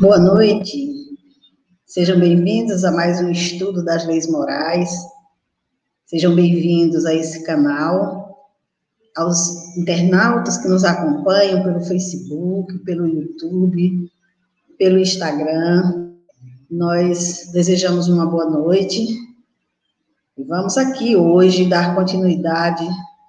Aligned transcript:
Boa 0.00 0.18
noite. 0.18 0.94
Sejam 1.86 2.20
bem-vindos 2.20 2.84
a 2.84 2.92
mais 2.92 3.20
um 3.20 3.30
estudo 3.30 3.82
das 3.82 4.06
leis 4.06 4.28
morais. 4.28 4.90
Sejam 6.04 6.34
bem-vindos 6.34 7.06
a 7.06 7.14
esse 7.14 7.42
canal, 7.44 8.46
aos 9.16 9.76
internautas 9.78 10.58
que 10.58 10.68
nos 10.68 10.84
acompanham 10.84 11.62
pelo 11.62 11.80
Facebook, 11.80 12.78
pelo 12.80 13.06
YouTube, 13.06 14.10
pelo 14.78 14.98
Instagram. 14.98 16.12
Nós 16.70 17.50
desejamos 17.52 18.08
uma 18.08 18.26
boa 18.26 18.50
noite 18.50 19.06
e 20.36 20.44
vamos 20.44 20.76
aqui 20.76 21.16
hoje 21.16 21.66
dar 21.66 21.94
continuidade 21.94 22.86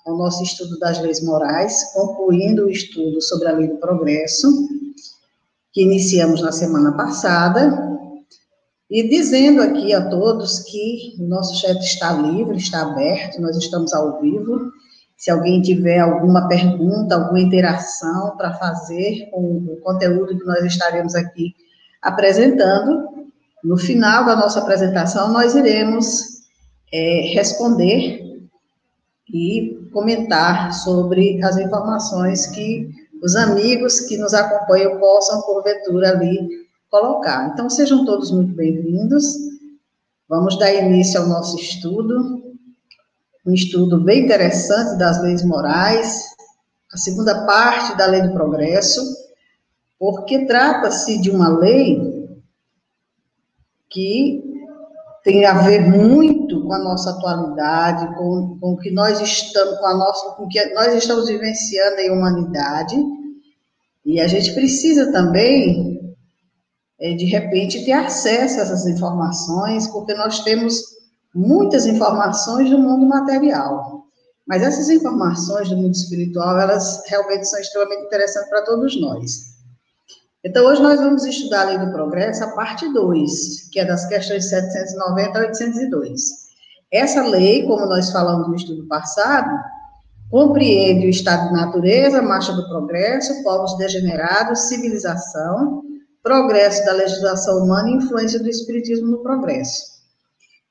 ao 0.08 0.18
nosso 0.18 0.42
estudo 0.42 0.80
das 0.80 1.02
leis 1.02 1.22
morais, 1.22 1.92
concluindo 1.94 2.66
o 2.66 2.70
estudo 2.70 3.22
sobre 3.22 3.50
a 3.50 3.52
lei 3.52 3.68
do 3.68 3.78
progresso 3.78 4.48
que 5.74 5.84
iniciamos 5.84 6.42
na 6.42 6.52
semana 6.52 6.94
passada, 6.94 7.88
e 8.90 9.08
dizendo 9.10 9.62
aqui 9.62 9.94
a 9.94 10.10
todos 10.10 10.60
que 10.60 11.16
o 11.20 11.24
nosso 11.24 11.60
chat 11.60 11.78
está 11.80 12.14
livre, 12.14 12.56
está 12.56 12.84
aberto, 12.84 13.42
nós 13.42 13.56
estamos 13.58 13.94
ao 13.94 14.20
vivo. 14.22 14.72
Se 15.18 15.30
alguém 15.30 15.62
tiver 15.62 16.00
alguma 16.00 16.48
pergunta, 16.48 17.16
alguma 17.16 17.40
interação 17.40 18.36
para 18.38 18.54
fazer 18.54 19.30
com 19.32 19.58
o 19.58 19.78
conteúdo 19.84 20.38
que 20.38 20.46
nós 20.46 20.64
estaremos 20.64 21.16
aqui 21.16 21.54
apresentando, 22.02 23.28
no 23.64 23.78
final 23.78 24.26
da 24.26 24.36
nossa 24.36 24.60
apresentação, 24.60 25.34
nós 25.34 25.54
iremos 25.54 26.22
é, 26.94 27.34
responder 27.34 28.40
e 29.34 29.77
comentar 29.98 30.72
sobre 30.76 31.44
as 31.44 31.58
informações 31.58 32.46
que 32.46 32.88
os 33.24 33.36
amigos 33.36 34.02
que 34.02 34.16
nos 34.16 34.32
acompanham 34.32 35.00
possam, 35.00 35.42
porventura, 35.42 36.12
ali 36.12 36.68
colocar. 36.88 37.50
Então, 37.52 37.68
sejam 37.68 38.06
todos 38.06 38.30
muito 38.30 38.54
bem-vindos. 38.54 39.26
Vamos 40.30 40.56
dar 40.60 40.72
início 40.72 41.20
ao 41.20 41.26
nosso 41.26 41.58
estudo, 41.58 42.44
um 43.44 43.54
estudo 43.56 44.00
bem 44.00 44.26
interessante 44.26 45.00
das 45.00 45.20
leis 45.24 45.44
morais, 45.44 46.26
a 46.94 46.98
segunda 46.98 47.48
parte 47.48 47.98
da 47.98 48.06
lei 48.06 48.22
do 48.22 48.34
progresso, 48.34 49.02
porque 49.98 50.46
trata-se 50.46 51.20
de 51.20 51.32
uma 51.32 51.50
lei 51.50 52.30
que 53.90 54.47
tem 55.28 55.46
a 55.46 55.58
ver 55.58 55.82
muito 55.82 56.64
com 56.64 56.72
a 56.72 56.80
nossa 56.80 57.10
atualidade, 57.10 58.16
com, 58.16 58.58
com 58.62 58.72
o 58.72 58.78
que 58.78 58.90
nós 58.90 59.20
estamos, 59.20 59.78
com 59.78 59.86
a 59.86 59.94
nossa, 59.94 60.36
com 60.36 60.48
que 60.48 60.74
nós 60.74 60.94
estamos 60.96 61.28
vivenciando 61.28 62.00
em 62.00 62.10
humanidade, 62.10 62.96
e 64.06 64.22
a 64.22 64.28
gente 64.30 64.54
precisa 64.54 65.12
também, 65.12 66.16
é, 66.98 67.14
de 67.14 67.26
repente, 67.26 67.84
ter 67.84 67.92
acesso 67.92 68.58
a 68.58 68.64
essas 68.64 68.88
informações, 68.88 69.90
porque 69.90 70.14
nós 70.14 70.46
temos 70.46 70.82
muitas 71.36 71.86
informações 71.86 72.70
do 72.70 72.80
mundo 72.80 73.06
material. 73.06 74.06
Mas 74.48 74.64
essas 74.64 74.88
informações 74.88 75.68
do 75.68 75.76
mundo 75.76 75.94
espiritual, 75.94 76.58
elas 76.58 77.04
realmente 77.06 77.50
são 77.50 77.60
extremamente 77.60 78.06
interessantes 78.06 78.50
para 78.50 78.64
todos 78.64 78.98
nós. 79.02 79.57
Então, 80.48 80.66
hoje 80.66 80.82
nós 80.82 80.98
vamos 80.98 81.26
estudar 81.26 81.64
a 81.64 81.66
Lei 81.66 81.78
do 81.78 81.92
Progresso, 81.92 82.42
a 82.42 82.52
parte 82.52 82.88
2, 82.94 83.70
que 83.70 83.82
é 83.82 83.86
das 83.86 84.06
questões 84.08 84.48
790 84.48 85.38
a 85.38 85.42
802. 85.42 86.22
Essa 86.90 87.28
lei, 87.28 87.68
como 87.68 87.86
nós 87.86 88.14
falamos 88.14 88.48
no 88.48 88.56
estudo 88.56 88.88
passado, 88.88 89.50
compreende 90.32 91.06
o 91.06 91.10
estado 91.10 91.50
de 91.50 91.54
natureza, 91.54 92.22
marcha 92.22 92.54
do 92.54 92.66
progresso, 92.70 93.44
povos 93.44 93.78
degenerados, 93.78 94.70
civilização, 94.70 95.84
progresso 96.24 96.86
da 96.86 96.94
legislação 96.94 97.66
humana 97.66 97.90
e 97.90 97.96
influência 97.96 98.40
do 98.40 98.48
espiritismo 98.48 99.08
no 99.08 99.18
progresso. 99.18 99.98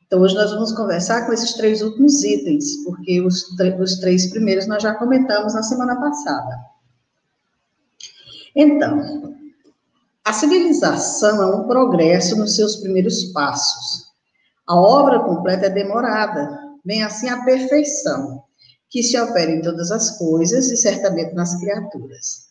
Então, 0.06 0.22
hoje 0.22 0.37
nós 0.37 0.53
vamos 0.53 0.72
conversar 0.72 1.26
com 1.26 1.34
esses 1.34 1.53
três 1.53 1.82
últimos 1.82 2.25
itens, 2.25 2.82
porque 2.82 3.20
os, 3.20 3.44
os 3.78 4.00
três 4.00 4.31
primeiros 4.31 4.66
nós 4.66 4.82
já 4.82 4.94
comentamos 4.94 5.53
na 5.53 5.62
semana 5.62 6.00
passada. 6.00 6.56
Então, 8.54 9.35
a 10.26 10.32
civilização 10.32 11.41
é 11.41 11.47
um 11.47 11.69
progresso 11.69 12.37
nos 12.37 12.56
seus 12.56 12.75
primeiros 12.75 13.26
passos. 13.26 14.06
A 14.66 14.75
obra 14.75 15.20
completa 15.20 15.66
é 15.66 15.70
demorada, 15.70 16.50
vem 16.84 17.04
assim 17.04 17.28
a 17.28 17.44
perfeição, 17.44 18.42
que 18.91 19.04
se 19.04 19.16
opera 19.16 19.53
em 19.53 19.62
todas 19.62 19.92
as 19.92 20.19
coisas 20.19 20.69
e 20.69 20.76
certamente 20.76 21.32
nas 21.32 21.56
criaturas. 21.60 22.47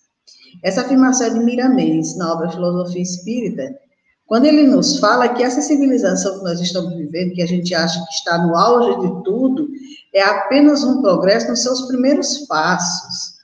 Essa 0.64 0.84
afirmação 0.84 1.28
é 1.28 1.32
de 1.32 1.40
Miramês, 1.42 2.16
na 2.16 2.32
obra 2.32 2.50
Filosofia 2.50 3.02
Espírita, 3.02 3.78
quando 4.26 4.46
ele 4.46 4.64
nos 4.68 4.98
fala 5.00 5.28
que 5.28 5.44
essa 5.44 5.62
civilização 5.62 6.38
que 6.38 6.46
nós 6.46 6.62
estamos 6.62 6.96
vivendo, 6.96 7.34
que 7.34 7.42
a 7.42 7.48
gente 7.48 7.76
acha 7.76 8.00
que 8.00 8.14
está 8.14 8.38
no 8.38 8.56
auge 8.56 9.02
de 9.02 9.24
tudo, 9.26 9.68
é 10.14 10.22
apenas 10.22 10.82
um 10.86 11.02
progresso 11.02 11.50
nos 11.50 11.62
seus 11.62 11.82
primeiros 11.88 12.38
passos. 12.48 13.36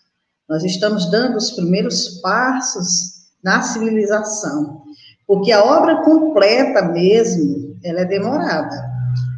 Nós 0.48 0.64
estamos 0.64 1.12
dando 1.12 1.36
os 1.36 1.52
primeiros 1.52 2.22
passos 2.22 3.11
na 3.44 3.62
civilização. 3.62 4.84
Porque 5.26 5.52
a 5.52 5.64
obra 5.64 6.04
completa 6.04 6.82
mesmo, 6.84 7.78
ela 7.84 8.02
é 8.02 8.06
demorada. 8.06 8.90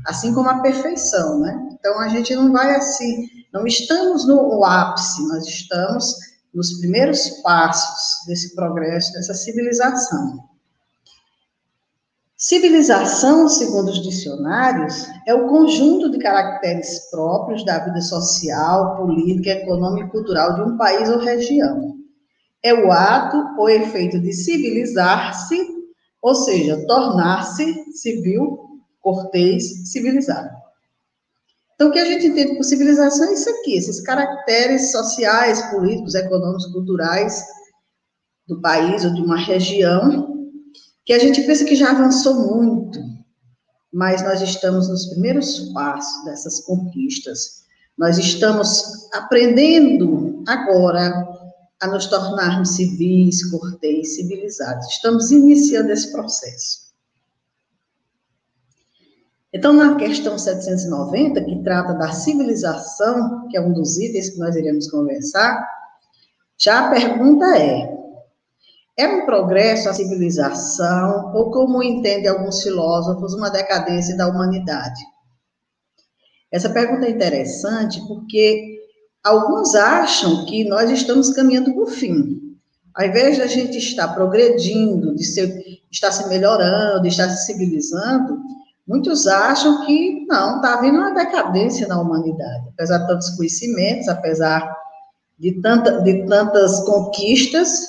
Assim 0.08 0.34
como 0.34 0.50
a 0.50 0.59
perfeição, 0.59 1.40
né? 1.40 1.69
Então, 1.74 2.00
a 2.00 2.08
gente 2.08 2.36
não 2.36 2.52
vai 2.52 2.75
assim, 2.75 3.28
não 3.53 3.68
estamos 3.68 4.28
no 4.28 4.63
ápice, 4.63 5.28
nós 5.28 5.46
estamos 5.46 6.16
nos 6.53 6.80
primeiros 6.80 7.30
passos 7.42 8.25
desse 8.28 8.56
progresso, 8.56 9.13
dessa 9.13 9.34
civilização. 9.34 10.44
Civilização, 12.38 13.47
segundo 13.47 13.90
os 13.90 14.02
dicionários, 14.02 15.08
é 15.25 15.34
o 15.34 15.47
conjunto 15.47 16.12
de 16.12 16.18
caracteres 16.18 17.09
próprios 17.09 17.63
da 17.63 17.80
vida 17.80 18.02
social, 18.02 18.97
política, 18.97 19.52
econômica 19.52 20.08
e 20.08 20.12
cultural 20.12 20.56
de 20.56 20.62
um 20.62 20.78
país 20.78 21.09
ou 21.09 21.19
região 21.19 22.03
é 22.63 22.74
o 22.74 22.91
ato 22.91 23.38
ou 23.57 23.69
efeito 23.69 24.19
de 24.19 24.31
civilizar-se, 24.31 25.59
ou 26.22 26.34
seja, 26.34 26.85
tornar-se 26.88 27.91
civil, 27.91 28.81
cortês, 29.01 29.91
civilizado. 29.91 30.50
Então, 31.75 31.90
o 31.90 31.91
que 31.91 32.00
a 32.00 32.06
gente 32.06 32.28
entende 32.28 32.56
por 32.56 32.63
civilização 32.63 33.28
é 33.28 33.34
isso 33.34 33.50
aqui, 33.50 33.75
esses 33.75 34.00
caracteres 34.01 34.91
sociais, 34.91 35.62
políticos, 35.72 36.16
econômicos, 36.16 36.68
culturais 36.68 37.44
do 38.47 38.62
país 38.62 39.03
ou 39.03 39.13
de 39.13 39.22
uma 39.22 39.38
região, 39.38 40.50
que 41.06 41.12
a 41.12 41.19
gente 41.19 41.41
pensa 41.41 41.66
que 41.66 41.75
já 41.75 41.91
avançou 41.91 42.35
muito, 42.56 43.00
mas 43.91 44.24
nós 44.24 44.41
estamos 44.41 44.88
nos 44.88 45.07
primeiros 45.07 45.72
passos 45.74 46.24
dessas 46.24 46.62
conquistas. 46.62 47.63
Nós 47.97 48.18
estamos 48.18 49.09
aprendendo 49.13 50.44
agora 50.47 51.33
a 51.84 51.88
nos 51.88 52.06
tornarmos 52.06 52.76
civis, 52.76 53.44
cortês, 53.52 54.16
civilizados. 54.16 54.88
Estamos 54.88 55.32
iniciando 55.32 55.92
esse 55.92 56.14
processo. 56.14 56.84
Então, 59.52 59.74
na 59.74 59.96
questão 59.96 60.38
790, 60.38 61.44
que 61.44 61.62
trata 61.62 61.94
da 61.94 62.12
civilização, 62.14 63.48
que 63.50 63.58
é 63.58 63.62
um 63.62 63.74
dos 63.74 63.98
itens 63.98 64.30
que 64.30 64.40
nós 64.40 64.56
iremos 64.56 64.90
conversar, 64.90 65.68
já 66.58 66.88
a 66.88 66.90
pergunta 66.90 67.46
é: 67.58 67.94
é 68.98 69.08
um 69.08 69.26
progresso 69.26 69.90
a 69.90 69.94
civilização, 69.94 71.34
ou 71.36 71.52
como 71.52 71.84
entendem 71.84 72.30
alguns 72.30 72.64
filósofos, 72.64 73.34
uma 73.34 73.50
decadência 73.50 74.16
da 74.16 74.28
humanidade? 74.28 75.04
Essa 76.50 76.70
pergunta 76.70 77.06
é 77.08 77.12
interessante 77.12 78.00
porque 78.08 78.73
Alguns 79.24 79.74
acham 79.74 80.46
que 80.46 80.66
nós 80.66 80.90
estamos 80.90 81.30
caminhando 81.30 81.74
para 81.74 81.84
o 81.84 81.88
fim. 81.88 82.58
Ao 82.94 83.06
invés 83.06 83.38
de 83.38 83.42
a 83.42 83.48
gente 83.48 83.78
estar 83.78 84.10
progredindo, 84.10 85.16
de 85.16 85.24
ser, 85.24 85.64
estar 85.90 86.12
se 86.12 86.28
melhorando, 86.28 87.04
de 87.04 87.08
estar 87.08 87.30
se 87.30 87.46
civilizando, 87.46 88.40
muitos 88.86 89.25
acham 89.25 89.86
que 89.86 90.25
não, 90.28 90.58
está 90.58 90.74
havendo 90.74 90.98
uma 90.98 91.14
decadência 91.14 91.88
na 91.88 92.00
humanidade. 92.02 92.68
Apesar 92.74 92.98
de 93.00 93.08
tantos 93.08 93.30
conhecimentos, 93.30 94.10
apesar 94.10 94.75
de, 95.40 95.62
tanta, 95.62 96.02
de 96.02 96.26
tantas 96.26 96.81
conquistas, 96.81 97.88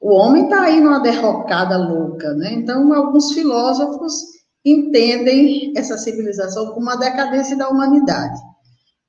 o 0.00 0.12
homem 0.12 0.44
está 0.44 0.62
aí 0.64 0.80
numa 0.80 0.98
derrocada 0.98 1.78
louca, 1.78 2.34
né? 2.34 2.52
Então, 2.52 2.92
alguns 2.92 3.32
filósofos 3.32 4.12
entendem 4.64 5.72
essa 5.76 5.96
civilização 5.96 6.66
como 6.66 6.80
uma 6.80 6.96
decadência 6.96 7.56
da 7.56 7.68
humanidade. 7.68 8.38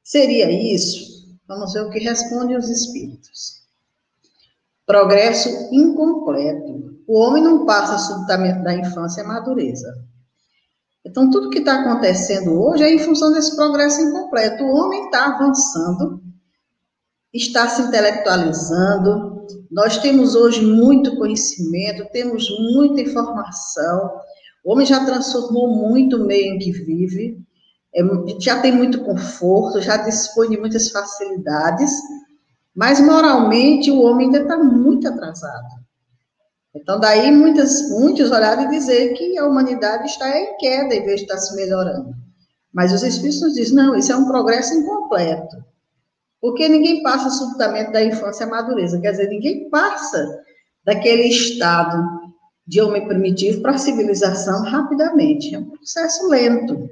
Seria 0.04 0.52
isso? 0.52 1.15
Vamos 1.48 1.74
ver 1.74 1.82
o 1.82 1.90
que 1.90 2.00
respondem 2.00 2.58
os 2.58 2.70
espíritos. 2.70 3.62
Progresso 4.86 5.50
incompleto. 5.72 6.96
O 7.08 7.20
homem 7.20 7.44
não 7.44 7.66
passa 7.66 7.98
subitamente 8.00 8.64
da 8.64 8.74
infância 8.74 9.24
à 9.24 9.28
madureza. 9.28 9.94
Então, 11.06 11.30
tudo 11.30 11.52
que 11.52 11.60
está 11.60 11.82
acontecendo 11.82 12.60
hoje 12.60 12.84
é 12.84 12.94
em 12.94 13.00
função 13.00 13.32
desse 13.32 13.56
progresso 13.56 14.02
incompleto. 14.02 14.64
O 14.64 14.76
homem 14.76 15.06
está 15.06 15.36
avançando, 15.36 16.24
está 17.32 17.68
se 17.70 17.84
intelectualizando, 17.84 19.36
Nós 19.70 19.98
temos 20.00 20.34
hoje 20.36 20.66
muito 20.66 21.18
conhecimento, 21.18 22.10
temos 22.12 22.50
muita 22.74 23.02
informação. 23.02 24.20
O 24.64 24.72
homem 24.72 24.86
já 24.86 25.06
transformou 25.06 25.68
muito 25.68 26.18
o 26.18 26.26
meio 26.26 26.56
em 26.56 26.58
que 26.58 26.72
vive, 26.72 27.45
é, 27.96 28.02
já 28.40 28.60
tem 28.60 28.72
muito 28.72 29.04
conforto, 29.04 29.82
já 29.82 29.98
dispõe 29.98 30.50
de 30.50 30.58
muitas 30.58 30.90
facilidades, 30.90 31.92
mas 32.76 33.00
moralmente 33.00 33.90
o 33.90 34.02
homem 34.02 34.28
ainda 34.28 34.42
está 34.42 34.58
muito 34.58 35.08
atrasado. 35.08 35.86
Então, 36.76 37.00
daí 37.00 37.32
muitas, 37.32 37.90
muitos 37.90 38.30
olharam 38.32 38.64
e 38.64 38.70
dizer 38.70 39.14
que 39.14 39.38
a 39.38 39.48
humanidade 39.48 40.08
está 40.08 40.38
em 40.38 40.58
queda 40.58 40.94
em 40.94 41.06
vez 41.06 41.22
de 41.22 41.26
estar 41.26 41.38
se 41.38 41.56
melhorando. 41.56 42.14
Mas 42.74 42.92
os 42.92 43.02
Espíritos 43.02 43.42
nos 43.42 43.54
dizem, 43.54 43.76
não, 43.76 43.96
isso 43.96 44.12
é 44.12 44.18
um 44.18 44.28
progresso 44.28 44.74
incompleto. 44.74 45.56
Porque 46.42 46.68
ninguém 46.68 47.02
passa 47.02 47.30
subitamente 47.30 47.94
da 47.94 48.04
infância 48.04 48.46
à 48.46 48.50
madureza, 48.50 49.00
quer 49.00 49.12
dizer, 49.12 49.30
ninguém 49.30 49.70
passa 49.70 50.44
daquele 50.84 51.30
estado 51.30 52.26
de 52.68 52.82
homem 52.82 53.08
primitivo 53.08 53.62
para 53.62 53.76
a 53.76 53.78
civilização 53.78 54.64
rapidamente. 54.64 55.56
É 55.56 55.60
um 55.60 55.70
processo 55.70 56.28
lento. 56.28 56.90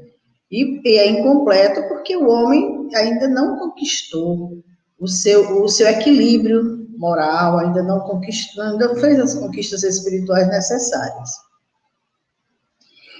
E, 0.54 0.80
e 0.88 0.98
é 1.00 1.10
incompleto 1.10 1.82
porque 1.88 2.16
o 2.16 2.30
homem 2.30 2.88
ainda 2.94 3.28
não 3.28 3.58
conquistou 3.58 4.64
o 5.00 5.08
seu, 5.08 5.64
o 5.64 5.68
seu 5.68 5.88
equilíbrio 5.88 6.88
moral, 6.96 7.58
ainda 7.58 7.82
não 7.82 8.02
conquistou, 8.02 8.64
ainda 8.64 8.96
fez 8.98 9.20
as 9.20 9.34
conquistas 9.34 9.82
espirituais 9.82 10.48
necessárias. 10.48 11.32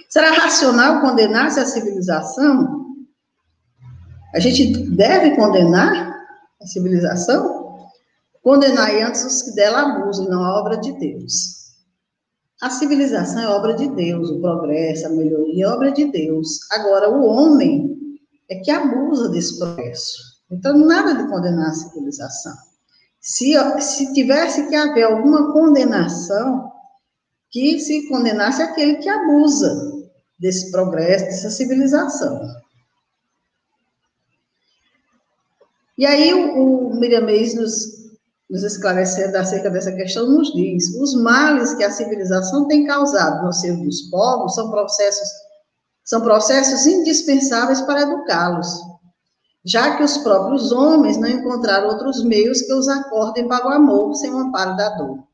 Será 0.08 0.30
racional 0.30 1.00
condenar-se 1.00 1.58
a 1.58 1.66
civilização? 1.66 2.94
A 4.32 4.38
gente 4.38 4.88
deve 4.90 5.34
condenar 5.34 6.14
a 6.62 6.66
civilização, 6.66 7.88
condenai 8.44 9.02
antes 9.02 9.24
os 9.24 9.42
que 9.42 9.56
dela 9.56 9.80
abusam, 9.80 10.28
não 10.28 10.44
a 10.44 10.60
obra 10.60 10.76
de 10.76 10.92
Deus. 10.92 11.63
A 12.62 12.70
civilização 12.70 13.42
é 13.42 13.48
obra 13.48 13.74
de 13.74 13.88
Deus, 13.88 14.30
o 14.30 14.40
progresso, 14.40 15.06
a 15.06 15.10
melhoria 15.10 15.64
é 15.64 15.68
obra 15.68 15.92
de 15.92 16.10
Deus. 16.10 16.60
Agora, 16.70 17.10
o 17.10 17.24
homem 17.24 18.20
é 18.48 18.56
que 18.60 18.70
abusa 18.70 19.28
desse 19.28 19.58
progresso. 19.58 20.22
Então, 20.50 20.78
nada 20.78 21.14
de 21.14 21.28
condenar 21.28 21.70
a 21.70 21.74
civilização. 21.74 22.54
Se, 23.20 23.54
se 23.80 24.12
tivesse 24.12 24.68
que 24.68 24.76
haver 24.76 25.04
alguma 25.04 25.52
condenação, 25.52 26.70
que 27.50 27.78
se 27.80 28.08
condenasse 28.08 28.62
aquele 28.62 28.96
que 28.96 29.08
abusa 29.08 29.92
desse 30.38 30.70
progresso, 30.70 31.24
dessa 31.24 31.50
civilização. 31.50 32.40
E 35.96 36.04
aí 36.04 36.34
o, 36.34 36.88
o 36.88 37.00
Miramês 37.00 37.54
nos, 37.54 38.03
nos 38.54 38.62
esclarecendo 38.62 39.36
acerca 39.36 39.68
dessa 39.68 39.90
questão, 39.90 40.30
nos 40.30 40.52
diz, 40.52 40.94
os 40.94 41.12
males 41.20 41.74
que 41.74 41.82
a 41.82 41.90
civilização 41.90 42.68
tem 42.68 42.86
causado 42.86 43.44
no 43.44 43.52
seio 43.52 43.82
dos 43.82 44.02
povos 44.02 44.54
são 44.54 44.70
processos, 44.70 45.28
são 46.04 46.20
processos 46.20 46.86
indispensáveis 46.86 47.80
para 47.80 48.02
educá-los, 48.02 48.68
já 49.64 49.96
que 49.96 50.04
os 50.04 50.18
próprios 50.18 50.70
homens 50.70 51.16
não 51.16 51.28
encontraram 51.28 51.88
outros 51.88 52.22
meios 52.22 52.62
que 52.62 52.72
os 52.72 52.86
acordem 52.86 53.48
para 53.48 53.66
o 53.66 53.72
amor 53.72 54.14
sem 54.14 54.30
o 54.30 54.38
amparo 54.38 54.76
da 54.76 54.90
dor. 54.90 55.24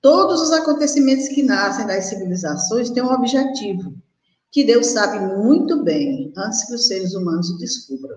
Todos 0.00 0.40
os 0.40 0.52
acontecimentos 0.52 1.26
que 1.26 1.42
nascem 1.42 1.88
das 1.88 2.04
civilizações 2.04 2.88
têm 2.88 3.02
um 3.02 3.12
objetivo, 3.12 3.92
que 4.52 4.62
Deus 4.62 4.86
sabe 4.86 5.18
muito 5.42 5.82
bem, 5.82 6.32
antes 6.36 6.62
que 6.62 6.74
os 6.74 6.86
seres 6.86 7.14
humanos 7.14 7.50
o 7.50 7.58
descubram. 7.58 8.16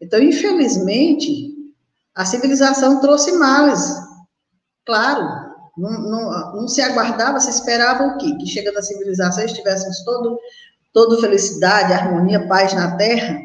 Então, 0.00 0.20
infelizmente, 0.20 1.56
a 2.18 2.24
civilização 2.24 3.00
trouxe 3.00 3.30
males. 3.30 3.94
Claro, 4.84 5.22
não, 5.76 5.92
não, 6.02 6.52
não, 6.56 6.68
se 6.68 6.82
aguardava, 6.82 7.38
se 7.38 7.48
esperava 7.48 8.08
o 8.08 8.18
quê? 8.18 8.34
Que 8.40 8.46
chega 8.46 8.72
da 8.72 8.82
civilização 8.82 9.44
estivéssemos 9.44 10.00
todo, 10.00 10.36
todo 10.92 11.20
felicidade, 11.20 11.92
harmonia, 11.92 12.48
paz 12.48 12.74
na 12.74 12.96
terra. 12.96 13.38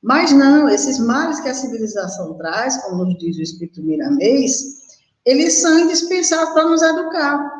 Mas 0.00 0.30
não, 0.30 0.68
esses 0.68 1.00
males 1.00 1.40
que 1.40 1.48
a 1.48 1.54
civilização 1.54 2.34
traz, 2.34 2.76
como 2.84 3.04
nos 3.04 3.18
diz 3.18 3.36
o 3.38 3.42
Espírito 3.42 3.82
Miramês, 3.82 4.82
eles 5.24 5.60
são 5.60 5.80
indispensáveis 5.80 6.50
para 6.50 6.68
nos 6.68 6.80
educar. 6.80 7.50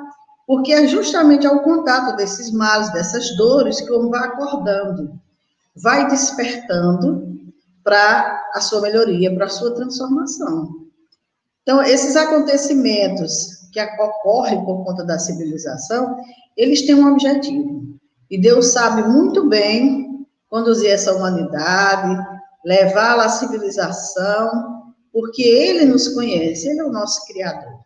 Porque 0.46 0.72
é 0.72 0.86
justamente 0.86 1.44
ao 1.44 1.58
contato 1.58 2.14
desses 2.14 2.52
males, 2.52 2.92
dessas 2.92 3.36
dores, 3.36 3.80
que 3.80 3.90
o 3.90 3.98
homem 3.98 4.12
vai 4.12 4.28
acordando, 4.28 5.18
vai 5.74 6.06
despertando 6.08 7.36
para 7.82 8.41
a 8.52 8.60
sua 8.60 8.80
melhoria, 8.80 9.34
para 9.34 9.46
a 9.46 9.50
sua 9.50 9.74
transformação. 9.74 10.82
Então, 11.62 11.82
esses 11.82 12.16
acontecimentos 12.16 13.68
que 13.72 13.80
ocorrem 13.80 14.64
por 14.64 14.84
conta 14.84 15.04
da 15.04 15.18
civilização, 15.18 16.16
eles 16.56 16.82
têm 16.82 16.94
um 16.94 17.10
objetivo. 17.10 17.98
E 18.30 18.40
Deus 18.40 18.72
sabe 18.72 19.02
muito 19.08 19.48
bem 19.48 20.26
conduzir 20.48 20.90
essa 20.90 21.14
humanidade, 21.14 22.22
levá-la 22.64 23.26
à 23.26 23.28
civilização, 23.28 24.92
porque 25.12 25.42
Ele 25.42 25.84
nos 25.84 26.08
conhece, 26.08 26.68
Ele 26.68 26.80
é 26.80 26.84
o 26.84 26.92
nosso 26.92 27.24
Criador. 27.26 27.80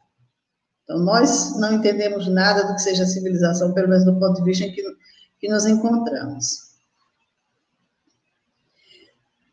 Então, 0.84 1.00
nós 1.00 1.58
não 1.58 1.72
entendemos 1.72 2.28
nada 2.28 2.64
do 2.64 2.74
que 2.74 2.82
seja 2.82 3.04
civilização, 3.06 3.72
pelo 3.72 3.88
menos 3.88 4.04
do 4.04 4.18
ponto 4.18 4.34
de 4.36 4.44
vista 4.44 4.64
em 4.64 4.72
que, 4.72 4.82
que 5.40 5.48
nos 5.48 5.66
encontramos. 5.66 6.65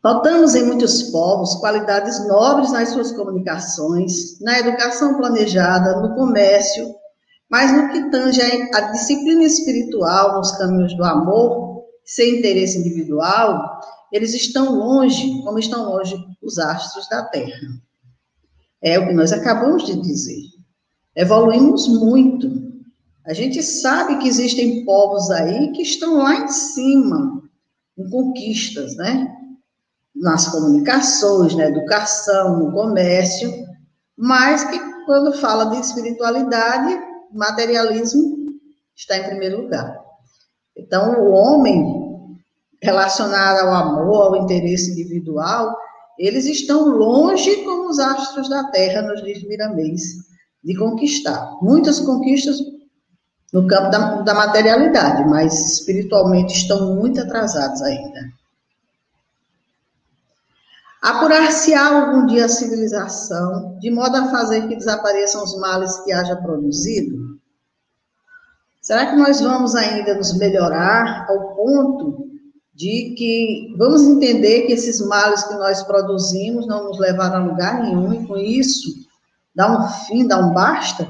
Notamos 0.04 0.54
em 0.54 0.66
muitos 0.66 1.04
povos 1.04 1.54
qualidades 1.54 2.28
nobres 2.28 2.70
nas 2.70 2.90
suas 2.90 3.10
comunicações, 3.12 4.38
na 4.38 4.58
educação 4.58 5.16
planejada, 5.16 6.02
no 6.02 6.14
comércio, 6.14 6.94
mas 7.50 7.72
no 7.72 7.90
que 7.90 8.10
tange 8.10 8.38
a 8.42 8.80
disciplina 8.92 9.44
espiritual 9.44 10.36
nos 10.36 10.52
caminhos 10.58 10.94
do 10.94 11.02
amor, 11.02 11.84
sem 12.04 12.38
interesse 12.38 12.76
individual, 12.78 13.80
eles 14.12 14.34
estão 14.34 14.74
longe, 14.76 15.42
como 15.42 15.58
estão 15.58 15.88
longe 15.88 16.14
os 16.42 16.58
astros 16.58 17.08
da 17.08 17.22
Terra. 17.22 17.66
É 18.82 18.98
o 18.98 19.08
que 19.08 19.14
nós 19.14 19.32
acabamos 19.32 19.86
de 19.86 19.98
dizer. 20.02 20.42
Evoluímos 21.16 21.88
muito. 21.88 22.50
A 23.24 23.32
gente 23.32 23.62
sabe 23.62 24.18
que 24.18 24.28
existem 24.28 24.84
povos 24.84 25.30
aí 25.30 25.72
que 25.72 25.80
estão 25.80 26.18
lá 26.18 26.40
em 26.40 26.48
cima, 26.48 27.42
em 27.96 28.10
conquistas, 28.10 28.94
né? 28.96 29.34
Nas 30.24 30.48
comunicações, 30.48 31.54
na 31.54 31.66
educação, 31.66 32.58
no 32.58 32.72
comércio, 32.72 33.52
mas 34.16 34.64
que 34.64 34.80
quando 35.04 35.34
fala 35.34 35.66
de 35.66 35.80
espiritualidade, 35.80 36.98
materialismo 37.30 38.46
está 38.96 39.18
em 39.18 39.24
primeiro 39.24 39.60
lugar. 39.60 40.00
Então, 40.74 41.20
o 41.20 41.30
homem 41.30 42.26
relacionado 42.82 43.66
ao 43.66 43.74
amor, 43.74 44.22
ao 44.22 44.36
interesse 44.44 44.92
individual, 44.92 45.76
eles 46.18 46.46
estão 46.46 46.88
longe 46.88 47.56
como 47.56 47.90
os 47.90 47.98
astros 47.98 48.48
da 48.48 48.64
Terra, 48.70 49.02
nos 49.02 49.22
diz 49.22 49.46
Miramês, 49.46 50.00
de 50.64 50.74
conquistar. 50.74 51.50
Muitas 51.60 52.00
conquistas 52.00 52.56
no 53.52 53.66
campo 53.66 53.90
da, 53.90 54.22
da 54.22 54.32
materialidade, 54.34 55.28
mas 55.28 55.52
espiritualmente 55.72 56.54
estão 56.54 56.94
muito 56.94 57.20
atrasados 57.20 57.82
ainda. 57.82 58.20
Apurar-se-á 61.04 61.86
algum 61.86 62.24
dia 62.24 62.46
a 62.46 62.48
civilização, 62.48 63.76
de 63.78 63.90
modo 63.90 64.16
a 64.16 64.30
fazer 64.30 64.66
que 64.66 64.74
desapareçam 64.74 65.44
os 65.44 65.54
males 65.58 65.98
que 65.98 66.10
haja 66.10 66.34
produzido? 66.36 67.38
Será 68.80 69.10
que 69.10 69.16
nós 69.16 69.38
vamos 69.38 69.74
ainda 69.74 70.14
nos 70.14 70.34
melhorar 70.38 71.26
ao 71.28 71.54
ponto 71.54 72.26
de 72.74 73.14
que 73.18 73.74
vamos 73.76 74.00
entender 74.00 74.62
que 74.62 74.72
esses 74.72 74.98
males 75.06 75.44
que 75.44 75.52
nós 75.56 75.82
produzimos 75.82 76.66
não 76.66 76.84
nos 76.84 76.98
levaram 76.98 77.36
a 77.36 77.46
lugar 77.50 77.82
nenhum 77.82 78.14
e 78.14 78.26
com 78.26 78.38
isso 78.38 78.88
dá 79.54 79.78
um 79.78 79.86
fim, 80.06 80.26
dá 80.26 80.38
um 80.38 80.54
basta? 80.54 81.06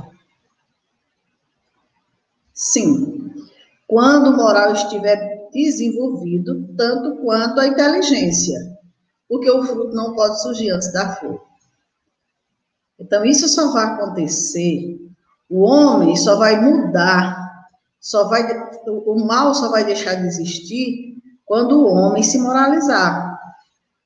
Sim. 2.52 3.32
Quando 3.86 4.30
o 4.30 4.36
moral 4.36 4.72
estiver 4.72 5.48
desenvolvido, 5.52 6.68
tanto 6.76 7.22
quanto 7.22 7.60
a 7.60 7.68
inteligência 7.68 8.73
porque 9.34 9.50
o 9.50 9.64
fruto 9.64 9.96
não 9.96 10.14
pode 10.14 10.40
surgir 10.40 10.70
antes 10.70 10.92
da 10.92 11.16
flor. 11.16 11.42
Então, 13.00 13.24
isso 13.24 13.48
só 13.48 13.72
vai 13.72 13.84
acontecer, 13.84 14.96
o 15.50 15.62
homem 15.62 16.14
só 16.14 16.36
vai 16.36 16.60
mudar, 16.60 17.66
só 18.00 18.28
vai, 18.28 18.46
o 18.86 19.26
mal 19.26 19.52
só 19.52 19.72
vai 19.72 19.84
deixar 19.84 20.14
de 20.14 20.28
existir 20.28 21.16
quando 21.44 21.80
o 21.80 21.92
homem 21.92 22.22
se 22.22 22.38
moralizar. 22.38 23.36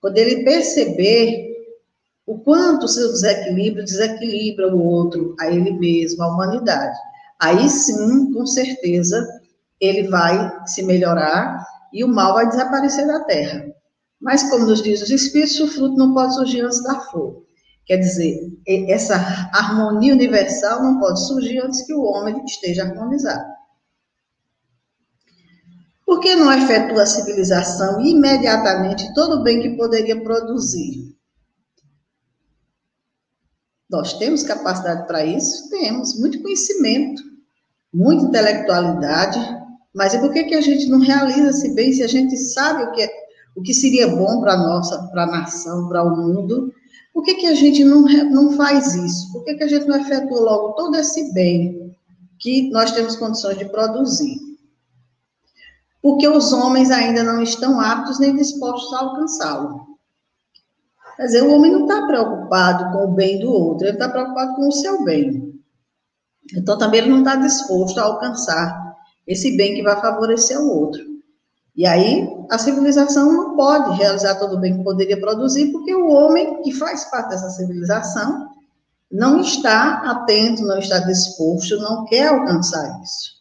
Quando 0.01 0.17
ele 0.17 0.45
perceber 0.45 1.47
o 2.27 2.39
quanto 2.39 2.89
seu 2.89 3.13
desequilíbrio 3.13 3.85
desequilibra 3.85 4.75
o 4.75 4.83
outro, 4.83 5.37
a 5.39 5.51
ele 5.51 5.73
mesmo, 5.73 6.23
a 6.23 6.29
humanidade. 6.29 6.97
Aí 7.39 7.69
sim, 7.69 8.33
com 8.33 8.47
certeza, 8.47 9.29
ele 9.79 10.09
vai 10.09 10.67
se 10.67 10.83
melhorar 10.83 11.67
e 11.93 12.03
o 12.03 12.09
mal 12.09 12.33
vai 12.33 12.49
desaparecer 12.49 13.07
da 13.07 13.21
terra. 13.25 13.67
Mas, 14.21 14.49
como 14.51 14.67
nos 14.67 14.83
diz 14.83 15.03
os 15.03 15.11
Espíritos, 15.11 15.61
o 15.61 15.69
fruto 15.69 15.97
não 15.97 16.13
pode 16.13 16.35
surgir 16.35 16.61
antes 16.61 16.83
da 16.83 17.01
flor. 17.01 17.45
Quer 17.87 17.99
dizer, 17.99 18.53
essa 18.89 19.17
harmonia 19.53 20.13
universal 20.13 20.83
não 20.83 20.99
pode 20.99 21.27
surgir 21.27 21.59
antes 21.61 21.83
que 21.83 21.95
o 21.95 22.03
homem 22.03 22.45
esteja 22.45 22.85
harmonizado. 22.85 23.59
Por 26.05 26.21
que 26.21 26.35
não 26.35 26.53
efetua 26.53 27.03
a 27.03 27.07
civilização 27.07 28.01
imediatamente 28.01 29.13
todo 29.15 29.37
o 29.37 29.43
bem 29.43 29.61
que 29.61 29.77
poderia 29.77 30.21
produzir? 30.23 31.15
Nós 33.89 34.15
temos 34.15 34.43
capacidade 34.43 35.07
para 35.07 35.25
isso? 35.25 35.71
Temos, 35.71 36.19
muito 36.19 36.43
conhecimento, 36.43 37.23
muita 37.93 38.25
intelectualidade, 38.25 39.39
mas 39.95 40.13
e 40.13 40.19
por 40.19 40.31
que, 40.33 40.45
que 40.45 40.55
a 40.55 40.61
gente 40.61 40.89
não 40.89 40.99
realiza 40.99 41.51
esse 41.51 41.75
bem 41.75 41.93
se 41.93 42.03
a 42.03 42.09
gente 42.09 42.37
sabe 42.37 42.85
o 42.85 42.93
que, 42.93 43.03
é, 43.03 43.11
o 43.59 43.62
que 43.62 43.75
seria 43.75 44.07
bom 44.07 44.41
para 44.41 44.53
a 44.53 44.57
nossa, 44.57 45.03
para 45.09 45.25
a 45.25 45.27
nação, 45.27 45.88
para 45.88 46.05
o 46.05 46.17
mundo? 46.17 46.73
Por 47.12 47.25
que, 47.25 47.35
que 47.35 47.47
a 47.47 47.55
gente 47.55 47.85
não, 47.85 48.03
não 48.31 48.53
faz 48.53 48.95
isso? 48.95 49.33
Por 49.33 49.45
que, 49.45 49.55
que 49.55 49.65
a 49.65 49.69
gente 49.69 49.87
não 49.87 49.97
efetua 50.00 50.41
logo 50.41 50.75
todo 50.75 50.95
esse 50.95 51.35
bem 51.35 51.93
que 52.38 52.71
nós 52.71 52.93
temos 52.93 53.17
condições 53.17 53.59
de 53.59 53.65
produzir? 53.65 54.38
Porque 56.00 56.29
os 56.29 56.53
homens 56.53 56.93
ainda 56.93 57.25
não 57.25 57.43
estão 57.43 57.81
aptos 57.81 58.21
nem 58.21 58.37
dispostos 58.37 58.93
a 58.93 59.00
alcançá-lo. 59.00 59.88
Quer 61.17 61.25
dizer, 61.25 61.43
o 61.43 61.53
homem 61.53 61.73
não 61.73 61.83
está 61.83 62.07
preocupado 62.07 62.93
com 62.93 63.07
o 63.07 63.15
bem 63.15 63.41
do 63.41 63.53
outro, 63.53 63.88
ele 63.88 63.95
está 63.95 64.09
preocupado 64.09 64.55
com 64.55 64.69
o 64.69 64.73
seu 64.73 65.03
bem. 65.03 65.61
Então, 66.55 66.79
também 66.79 67.00
ele 67.00 67.11
não 67.11 67.19
está 67.19 67.35
disposto 67.35 67.99
a 67.99 68.05
alcançar 68.05 68.95
esse 69.27 69.57
bem 69.57 69.75
que 69.75 69.83
vai 69.83 70.00
favorecer 70.00 70.61
o 70.61 70.69
outro. 70.69 71.08
E 71.79 71.87
aí, 71.87 72.29
a 72.51 72.59
civilização 72.59 73.33
não 73.33 73.57
pode 73.57 73.97
realizar 73.97 74.35
todo 74.35 74.57
o 74.57 74.61
bem 74.61 74.77
que 74.77 74.83
poderia 74.83 75.21
produzir, 75.21 75.71
porque 75.71 75.95
o 75.95 76.09
homem 76.09 76.61
que 76.63 76.73
faz 76.73 77.05
parte 77.05 77.29
dessa 77.29 77.51
civilização 77.51 78.49
não 79.09 79.41
está 79.41 80.03
atento, 80.11 80.63
não 80.63 80.81
está 80.81 80.99
disposto, 80.99 81.79
não 81.79 82.05
quer 82.07 82.27
alcançar 82.27 83.01
isso. 83.01 83.39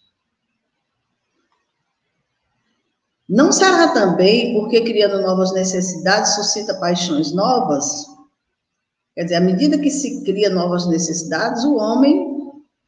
Não 3.28 3.52
será 3.52 3.88
também 3.88 4.54
porque 4.54 4.82
criando 4.82 5.20
novas 5.20 5.52
necessidades 5.52 6.36
suscita 6.36 6.80
paixões 6.80 7.34
novas? 7.34 8.06
Quer 9.16 9.24
dizer, 9.24 9.36
à 9.38 9.42
medida 9.42 9.80
que 9.80 9.90
se 9.90 10.24
cria 10.24 10.52
novas 10.52 10.86
necessidades, 10.86 11.64
o 11.64 11.76
homem 11.78 12.37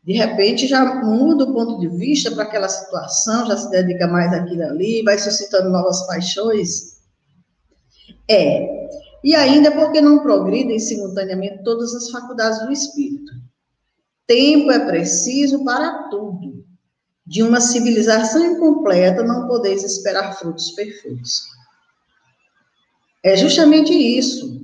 de 0.09 0.15
repente 0.15 0.65
já 0.65 1.03
muda 1.03 1.43
o 1.43 1.53
ponto 1.53 1.79
de 1.79 1.87
vista 1.87 2.31
para 2.31 2.41
aquela 2.41 2.67
situação, 2.67 3.45
já 3.45 3.55
se 3.55 3.69
dedica 3.69 4.07
mais 4.07 4.33
àquilo 4.33 4.63
ali, 4.63 5.03
vai 5.03 5.19
suscitando 5.19 5.69
novas 5.69 6.07
paixões. 6.07 6.97
É. 8.27 8.89
E 9.23 9.35
ainda 9.35 9.71
porque 9.71 10.01
não 10.01 10.23
progridem 10.23 10.79
simultaneamente 10.79 11.61
todas 11.63 11.93
as 11.93 12.09
faculdades 12.09 12.59
do 12.65 12.71
espírito. 12.71 13.31
Tempo 14.25 14.71
é 14.71 14.79
preciso 14.79 15.63
para 15.63 16.09
tudo. 16.09 16.65
De 17.23 17.43
uma 17.43 17.61
civilização 17.61 18.43
incompleta 18.43 19.21
não 19.21 19.47
podeis 19.47 19.83
esperar 19.83 20.35
frutos 20.39 20.71
perfeitos. 20.71 21.43
É 23.23 23.37
justamente 23.37 23.93
isso. 23.93 24.58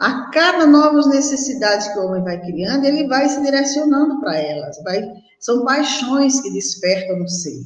A 0.00 0.30
cada 0.30 0.66
novas 0.66 1.06
necessidades 1.08 1.86
que 1.88 1.98
o 1.98 2.06
homem 2.06 2.24
vai 2.24 2.40
criando, 2.40 2.86
ele 2.86 3.06
vai 3.06 3.28
se 3.28 3.38
direcionando 3.42 4.18
para 4.18 4.34
elas. 4.34 4.82
Vai, 4.82 5.06
são 5.38 5.62
paixões 5.62 6.40
que 6.40 6.50
despertam 6.50 7.18
no 7.18 7.28
ser. 7.28 7.60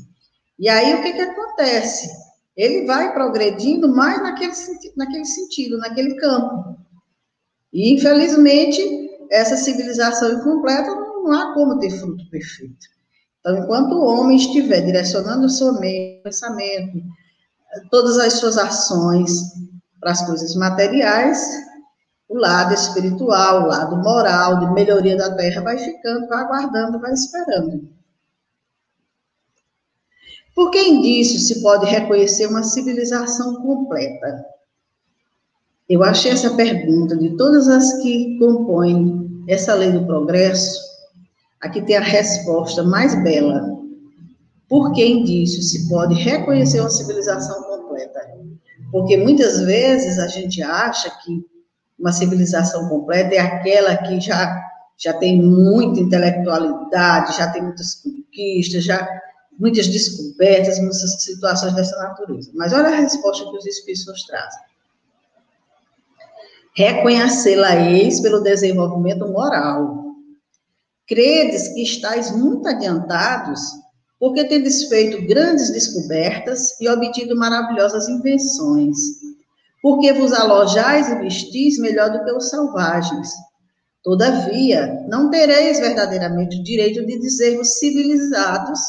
E 0.59 0.69
aí 0.69 0.95
o 0.95 1.03
que, 1.03 1.13
que 1.13 1.21
acontece? 1.21 2.09
Ele 2.57 2.87
vai 2.87 3.13
progredindo 3.13 3.89
mais 3.89 4.21
naquele, 4.21 4.53
naquele 4.97 5.25
sentido, 5.25 5.79
naquele 5.79 6.17
campo. 6.17 6.77
E, 7.73 7.95
infelizmente, 7.95 8.83
essa 9.31 9.57
civilização 9.57 10.33
incompleta 10.33 10.93
não 10.93 11.31
há 11.33 11.55
como 11.55 11.79
ter 11.79 11.91
fruto 11.91 12.29
perfeito. 12.31 12.87
Então, 13.39 13.59
enquanto 13.59 13.93
o 13.93 14.05
homem 14.05 14.37
estiver 14.37 14.81
direcionando 14.81 15.47
o 15.47 15.51
seu 15.51 15.73
pensamento, 16.25 17.01
todas 17.93 18.19
as 18.19 18.35
suas 18.35 18.59
ações 18.59 19.31
para 20.01 20.11
as 20.11 20.27
coisas 20.27 20.57
materiais, 20.57 21.63
o 22.29 22.39
lado 22.39 22.75
espiritual, 22.75 23.65
o 23.65 23.67
lado 23.67 23.97
moral, 23.97 24.61
de 24.61 24.73
melhoria 24.73 25.17
da 25.17 25.35
terra, 25.35 25.63
vai 25.63 25.79
ficando, 25.79 26.27
vai 26.29 26.43
aguardando, 26.43 26.99
vai 26.99 27.13
esperando. 27.13 27.89
Por 30.55 30.71
que 30.71 30.81
indício 30.81 31.39
se 31.39 31.61
pode 31.61 31.87
reconhecer 31.87 32.47
uma 32.47 32.63
civilização 32.63 33.57
completa? 33.57 34.47
Eu 35.89 36.03
achei 36.03 36.31
essa 36.31 36.55
pergunta, 36.55 37.17
de 37.17 37.37
todas 37.37 37.69
as 37.69 38.01
que 38.01 38.39
compõem 38.39 39.45
essa 39.49 39.75
lei 39.75 39.93
do 39.93 40.07
progresso, 40.07 40.81
aqui 41.61 41.83
tem 41.83 41.97
a 41.97 42.01
resposta 42.01 42.83
mais 42.83 43.23
bela. 43.23 43.75
Por 44.69 44.93
que 44.93 45.05
indício 45.05 45.63
se 45.63 45.89
pode 45.89 46.15
reconhecer 46.15 46.81
uma 46.81 46.89
civilização 46.89 47.63
completa? 47.65 48.21
Porque 48.91 49.17
muitas 49.17 49.61
vezes 49.61 50.19
a 50.19 50.29
gente 50.29 50.63
acha 50.63 51.11
que 51.23 51.45
uma 52.05 52.13
civilização 52.13 52.87
completa 52.87 53.35
é 53.35 53.39
aquela 53.39 53.97
que 53.97 54.21
já, 54.21 54.63
já 54.99 55.15
tem 55.15 55.41
muita 55.41 56.01
intelectualidade, 56.01 57.35
já 57.35 57.51
tem 57.51 57.63
muitas 57.63 57.95
conquistas, 57.95 58.85
já 58.85 59.09
muitas 59.59 59.89
descobertas, 59.89 60.79
muitas 60.81 61.23
situações 61.23 61.73
dessa 61.73 61.97
natureza. 61.97 62.51
Mas 62.55 62.75
olha 62.75 62.89
a 62.89 62.97
resposta 62.97 63.51
que 63.51 63.57
os 63.57 63.65
Espíritos 63.65 64.07
nos 64.07 64.23
trazem. 64.25 64.63
Reconhecê-la-eis 66.77 68.21
pelo 68.21 68.41
desenvolvimento 68.41 69.27
moral. 69.27 70.05
Credes 71.09 71.69
que 71.69 71.83
estáis 71.85 72.31
muito 72.33 72.69
adiantados, 72.69 73.61
porque 74.21 74.45
tendes 74.45 74.89
feito 74.89 75.27
grandes 75.27 75.73
descobertas 75.73 76.79
e 76.83 76.87
obtido 76.87 77.35
maravilhosas 77.35 78.11
invenções 78.11 79.24
porque 79.85 80.15
vos 80.15 80.33
alojais 80.33 81.11
e 81.11 81.17
vestis 81.17 81.79
melhor 81.79 82.11
do 82.11 82.25
que 82.25 82.33
os 82.33 82.49
selvagens. 82.49 83.29
Todavia, 84.03 85.05
não 85.11 85.29
tereis 85.29 85.79
verdadeiramente 85.79 86.59
o 86.59 86.63
direito 86.65 87.05
de 87.05 87.19
dizer-vos 87.19 87.79
civilizados, 87.79 88.81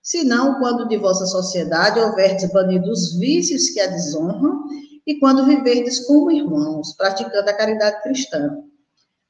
senão 0.00 0.60
quando 0.60 0.86
de 0.86 0.98
vossa 0.98 1.26
sociedade 1.26 1.98
houverdes 1.98 2.48
banido 2.52 2.92
os 2.92 3.18
vícios 3.18 3.70
que 3.70 3.80
a 3.80 3.88
desonram 3.88 4.62
e 5.04 5.18
quando 5.18 5.44
viverdes 5.46 6.06
como 6.06 6.30
irmãos, 6.30 6.94
praticando 6.96 7.50
a 7.50 7.54
caridade 7.54 8.00
cristã. 8.04 8.56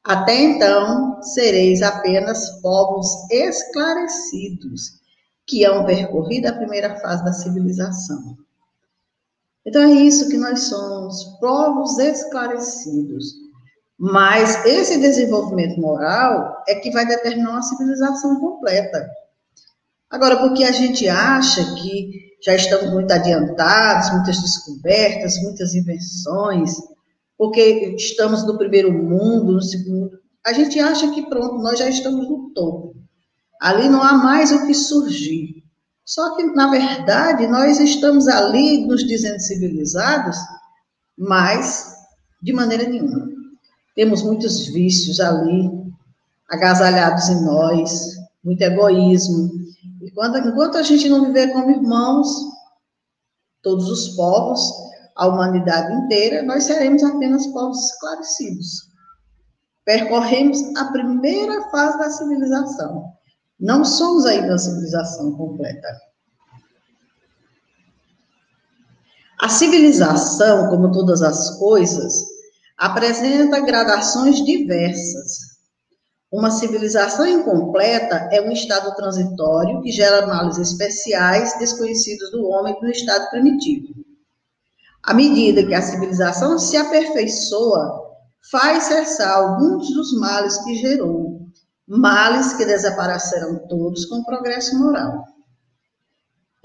Até 0.04 0.38
então, 0.38 1.22
sereis 1.22 1.80
apenas 1.80 2.60
povos 2.60 3.08
esclarecidos, 3.30 5.00
que 5.46 5.64
hão 5.64 5.86
percorrido 5.86 6.48
a 6.48 6.52
primeira 6.52 6.94
fase 6.96 7.24
da 7.24 7.32
civilização. 7.32 8.36
Então 9.66 9.82
é 9.82 9.92
isso 9.92 10.28
que 10.28 10.36
nós 10.36 10.60
somos, 10.60 11.24
povos 11.40 11.98
esclarecidos. 11.98 13.34
Mas 13.98 14.64
esse 14.64 14.98
desenvolvimento 14.98 15.80
moral 15.80 16.62
é 16.68 16.76
que 16.76 16.90
vai 16.90 17.06
determinar 17.06 17.50
uma 17.50 17.62
civilização 17.62 18.38
completa. 18.38 19.08
Agora, 20.10 20.36
porque 20.36 20.64
a 20.64 20.72
gente 20.72 21.08
acha 21.08 21.74
que 21.74 22.26
já 22.44 22.54
estamos 22.54 22.92
muito 22.92 23.10
adiantados, 23.10 24.12
muitas 24.12 24.40
descobertas, 24.40 25.42
muitas 25.42 25.74
invenções, 25.74 26.76
porque 27.36 27.94
estamos 27.96 28.46
no 28.46 28.56
primeiro 28.56 28.92
mundo, 28.92 29.52
no 29.52 29.62
segundo, 29.62 30.10
a 30.46 30.52
gente 30.52 30.78
acha 30.78 31.10
que 31.10 31.28
pronto, 31.28 31.58
nós 31.58 31.78
já 31.78 31.88
estamos 31.88 32.28
no 32.28 32.50
topo. 32.50 32.94
Ali 33.60 33.88
não 33.88 34.02
há 34.02 34.12
mais 34.12 34.52
o 34.52 34.66
que 34.66 34.74
surgir. 34.74 35.55
Só 36.06 36.36
que, 36.36 36.44
na 36.44 36.70
verdade, 36.70 37.48
nós 37.48 37.80
estamos 37.80 38.28
ali 38.28 38.86
nos 38.86 39.04
dizendo 39.04 39.40
civilizados, 39.40 40.36
mas 41.18 41.96
de 42.40 42.52
maneira 42.52 42.88
nenhuma. 42.88 43.26
Temos 43.96 44.22
muitos 44.22 44.68
vícios 44.68 45.18
ali, 45.18 45.68
agasalhados 46.48 47.28
em 47.28 47.44
nós, 47.44 48.16
muito 48.44 48.62
egoísmo. 48.62 49.50
E 50.00 50.10
quando, 50.12 50.38
enquanto 50.38 50.78
a 50.78 50.82
gente 50.82 51.08
não 51.08 51.24
viver 51.24 51.52
como 51.52 51.70
irmãos, 51.72 52.28
todos 53.60 53.90
os 53.90 54.14
povos, 54.14 54.60
a 55.16 55.26
humanidade 55.26 55.92
inteira, 55.92 56.42
nós 56.44 56.64
seremos 56.64 57.02
apenas 57.02 57.48
povos 57.48 57.90
esclarecidos. 57.90 58.92
Percorremos 59.84 60.58
a 60.76 60.84
primeira 60.92 61.68
fase 61.70 61.98
da 61.98 62.10
civilização. 62.10 63.12
Não 63.58 63.84
somos 63.84 64.26
ainda 64.26 64.48
uma 64.48 64.58
civilização 64.58 65.32
completa. 65.32 65.88
A 69.40 69.48
civilização, 69.48 70.68
como 70.68 70.92
todas 70.92 71.22
as 71.22 71.58
coisas, 71.58 72.24
apresenta 72.76 73.60
gradações 73.60 74.44
diversas. 74.44 75.56
Uma 76.30 76.50
civilização 76.50 77.26
incompleta 77.26 78.28
é 78.32 78.42
um 78.42 78.50
estado 78.50 78.94
transitório 78.94 79.80
que 79.80 79.90
gera 79.90 80.26
males 80.26 80.58
especiais 80.58 81.56
desconhecidos 81.58 82.30
do 82.30 82.46
homem 82.46 82.76
no 82.82 82.90
estado 82.90 83.30
primitivo. 83.30 83.94
À 85.02 85.14
medida 85.14 85.64
que 85.64 85.72
a 85.72 85.80
civilização 85.80 86.58
se 86.58 86.76
aperfeiçoa, 86.76 88.02
faz 88.50 88.84
cessar 88.84 89.36
alguns 89.36 89.94
dos 89.94 90.12
males 90.18 90.58
que 90.64 90.74
gerou, 90.74 91.35
males 91.86 92.54
que 92.54 92.64
desaparecerão 92.64 93.66
todos 93.68 94.06
com 94.06 94.16
o 94.16 94.24
progresso 94.24 94.78
moral. 94.78 95.24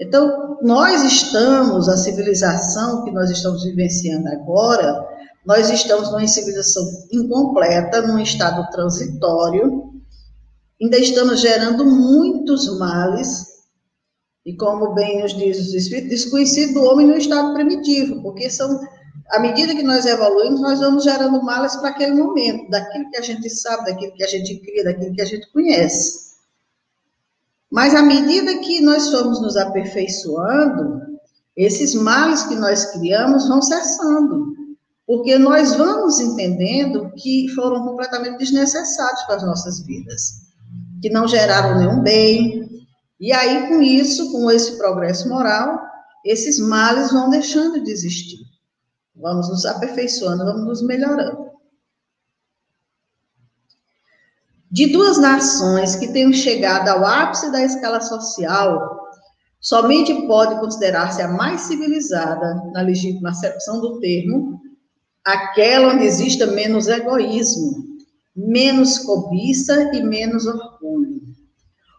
Então, 0.00 0.58
nós 0.62 1.04
estamos, 1.04 1.88
a 1.88 1.96
civilização 1.96 3.04
que 3.04 3.12
nós 3.12 3.30
estamos 3.30 3.62
vivenciando 3.62 4.28
agora, 4.28 5.06
nós 5.46 5.70
estamos 5.70 6.10
numa 6.10 6.26
civilização 6.26 6.82
incompleta, 7.12 8.02
num 8.02 8.18
estado 8.18 8.68
transitório, 8.70 9.92
ainda 10.80 10.98
estamos 10.98 11.40
gerando 11.40 11.84
muitos 11.84 12.78
males, 12.78 13.46
e 14.44 14.56
como 14.56 14.92
bem 14.92 15.22
nos 15.22 15.36
diz 15.36 15.58
os 15.58 15.72
Espíritos, 15.72 16.10
desconhecido 16.10 16.74
do 16.74 16.84
homem 16.84 17.06
no 17.06 17.16
estado 17.16 17.54
primitivo, 17.54 18.20
porque 18.22 18.50
são, 18.50 18.80
à 19.32 19.38
medida 19.38 19.74
que 19.74 19.82
nós 19.82 20.04
evoluímos, 20.04 20.60
nós 20.60 20.78
vamos 20.78 21.04
gerando 21.04 21.42
males 21.42 21.74
para 21.76 21.88
aquele 21.88 22.14
momento, 22.14 22.70
daquilo 22.70 23.08
que 23.10 23.16
a 23.16 23.22
gente 23.22 23.48
sabe, 23.48 23.86
daquilo 23.86 24.12
que 24.12 24.22
a 24.22 24.28
gente 24.28 24.56
cria, 24.60 24.84
daquilo 24.84 25.14
que 25.14 25.22
a 25.22 25.24
gente 25.26 25.50
conhece. 25.50 26.32
Mas 27.70 27.94
à 27.94 28.02
medida 28.02 28.58
que 28.58 28.82
nós 28.82 29.08
formos 29.08 29.40
nos 29.40 29.56
aperfeiçoando, 29.56 31.00
esses 31.56 31.94
males 31.94 32.42
que 32.42 32.54
nós 32.54 32.84
criamos 32.92 33.48
vão 33.48 33.62
cessando, 33.62 34.54
porque 35.06 35.38
nós 35.38 35.74
vamos 35.76 36.20
entendendo 36.20 37.10
que 37.16 37.48
foram 37.54 37.86
completamente 37.86 38.36
desnecessários 38.36 39.22
para 39.22 39.36
as 39.36 39.42
nossas 39.42 39.80
vidas, 39.80 40.42
que 41.00 41.08
não 41.08 41.26
geraram 41.26 41.78
nenhum 41.78 42.02
bem. 42.02 42.86
E 43.18 43.32
aí, 43.32 43.66
com 43.68 43.80
isso, 43.80 44.30
com 44.30 44.50
esse 44.50 44.76
progresso 44.76 45.26
moral, 45.30 45.80
esses 46.22 46.58
males 46.58 47.10
vão 47.10 47.30
deixando 47.30 47.82
de 47.82 47.90
existir. 47.90 48.51
Vamos 49.22 49.48
nos 49.48 49.64
aperfeiçoando, 49.64 50.44
vamos 50.44 50.66
nos 50.66 50.82
melhorando. 50.82 51.52
de 54.72 54.86
duas 54.86 55.18
nações 55.18 55.94
que 55.96 56.10
tenham 56.10 56.32
chegado 56.32 56.88
ao 56.88 57.04
ápice 57.04 57.52
da 57.52 57.62
escala 57.62 58.00
social, 58.00 59.02
somente 59.60 60.26
pode 60.26 60.58
considerar-se 60.60 61.20
a 61.20 61.28
mais 61.28 61.60
civilizada, 61.60 62.54
na 62.72 62.80
legítima 62.80 63.30
acepção 63.30 63.82
do 63.82 64.00
termo, 64.00 64.58
aquela 65.22 65.92
onde 65.92 66.06
exista 66.06 66.46
menos 66.46 66.88
egoísmo, 66.88 67.84
menos 68.34 68.98
cobiça 69.00 69.94
e 69.94 70.02
menos 70.02 70.46
orgulho, 70.46 71.20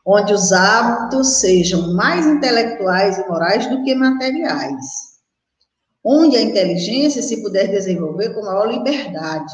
onde 0.04 0.34
os 0.34 0.52
hábitos 0.52 1.42
sejam 1.42 1.94
mais 1.94 2.26
intelectuais 2.26 3.20
e 3.20 3.28
morais 3.28 3.70
do 3.70 3.84
que 3.84 3.94
materiais, 3.94 5.13
onde 6.04 6.36
a 6.36 6.42
inteligência 6.42 7.22
se 7.22 7.42
puder 7.42 7.70
desenvolver 7.70 8.34
com 8.34 8.42
maior 8.42 8.72
liberdade, 8.72 9.54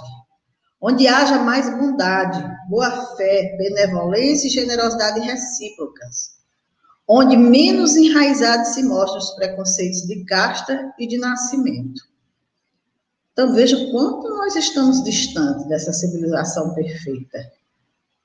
onde 0.81 1.07
haja 1.07 1.39
mais 1.39 1.69
bondade, 1.69 2.43
boa-fé, 2.69 3.55
benevolência 3.57 4.47
e 4.47 4.51
generosidade 4.51 5.19
recíprocas, 5.19 6.39
onde 7.07 7.35
menos 7.35 7.95
enraizados 7.95 8.69
se 8.69 8.83
mostram 8.83 9.19
os 9.19 9.31
preconceitos 9.31 10.01
de 10.03 10.23
casta 10.25 10.93
e 10.97 11.07
de 11.07 11.17
nascimento. 11.17 12.01
Então, 13.33 13.53
veja 13.53 13.89
quanto 13.91 14.27
nós 14.29 14.55
estamos 14.55 15.03
distantes 15.03 15.65
dessa 15.67 15.93
civilização 15.93 16.73
perfeita. 16.73 17.39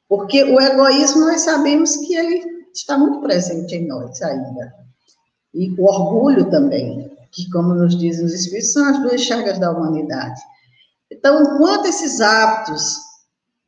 Porque 0.09 0.43
o 0.45 0.61
egoísmo, 0.61 1.21
nós 1.21 1.43
sabemos 1.43 1.97
que 1.99 2.15
ele 2.15 2.43
está 2.73 2.99
muito 2.99 3.21
presente 3.21 3.75
em 3.77 3.87
nós 3.87 4.21
ainda. 4.23 4.75
E 5.55 5.71
o 5.71 5.85
orgulho 5.85 6.51
também, 6.51 7.04
que, 7.35 7.51
como 7.51 7.75
nos 7.75 7.99
dizem 7.99 8.25
os 8.25 8.33
Espíritos, 8.33 8.73
são 8.73 8.89
as 8.89 9.03
duas 9.03 9.21
chagas 9.21 9.59
da 9.59 9.71
humanidade. 9.71 10.41
Então, 11.11 11.43
enquanto 11.43 11.87
esses 11.87 12.21
hábitos 12.21 12.97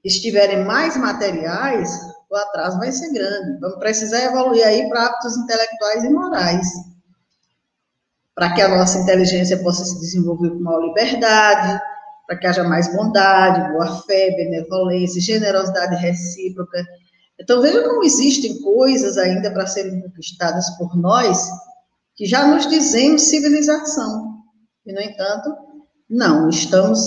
estiverem 0.04 0.64
mais 0.64 0.96
materiais, 0.96 1.90
o 2.30 2.36
atraso 2.36 2.78
vai 2.78 2.92
ser 2.92 3.12
grande. 3.12 3.58
Vamos 3.60 3.78
precisar 3.78 4.22
evoluir 4.22 4.64
aí 4.64 4.88
para 4.88 5.06
hábitos 5.06 5.36
intelectuais 5.36 6.04
e 6.04 6.10
morais, 6.10 6.68
para 8.34 8.54
que 8.54 8.62
a 8.62 8.68
nossa 8.68 8.98
inteligência 8.98 9.58
possa 9.58 9.84
se 9.84 9.98
desenvolver 9.98 10.50
com 10.50 10.60
maior 10.60 10.86
liberdade, 10.86 11.80
para 12.26 12.38
que 12.38 12.46
haja 12.46 12.64
mais 12.64 12.92
bondade, 12.94 13.72
boa 13.72 14.02
fé, 14.02 14.30
benevolência, 14.36 15.20
generosidade 15.20 15.96
recíproca. 15.96 16.84
Então, 17.38 17.60
veja 17.60 17.82
como 17.82 18.04
existem 18.04 18.60
coisas 18.62 19.18
ainda 19.18 19.50
para 19.50 19.66
serem 19.66 20.00
conquistadas 20.00 20.70
por 20.78 20.96
nós, 20.96 21.48
que 22.16 22.24
já 22.26 22.46
nos 22.46 22.66
dizemos 22.66 23.22
civilização. 23.22 24.36
E, 24.86 24.92
no 24.92 25.00
entanto, 25.00 25.54
não, 26.08 26.48
estamos 26.48 26.98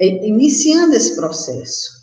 iniciando 0.00 0.94
esse 0.94 1.14
processo. 1.14 1.98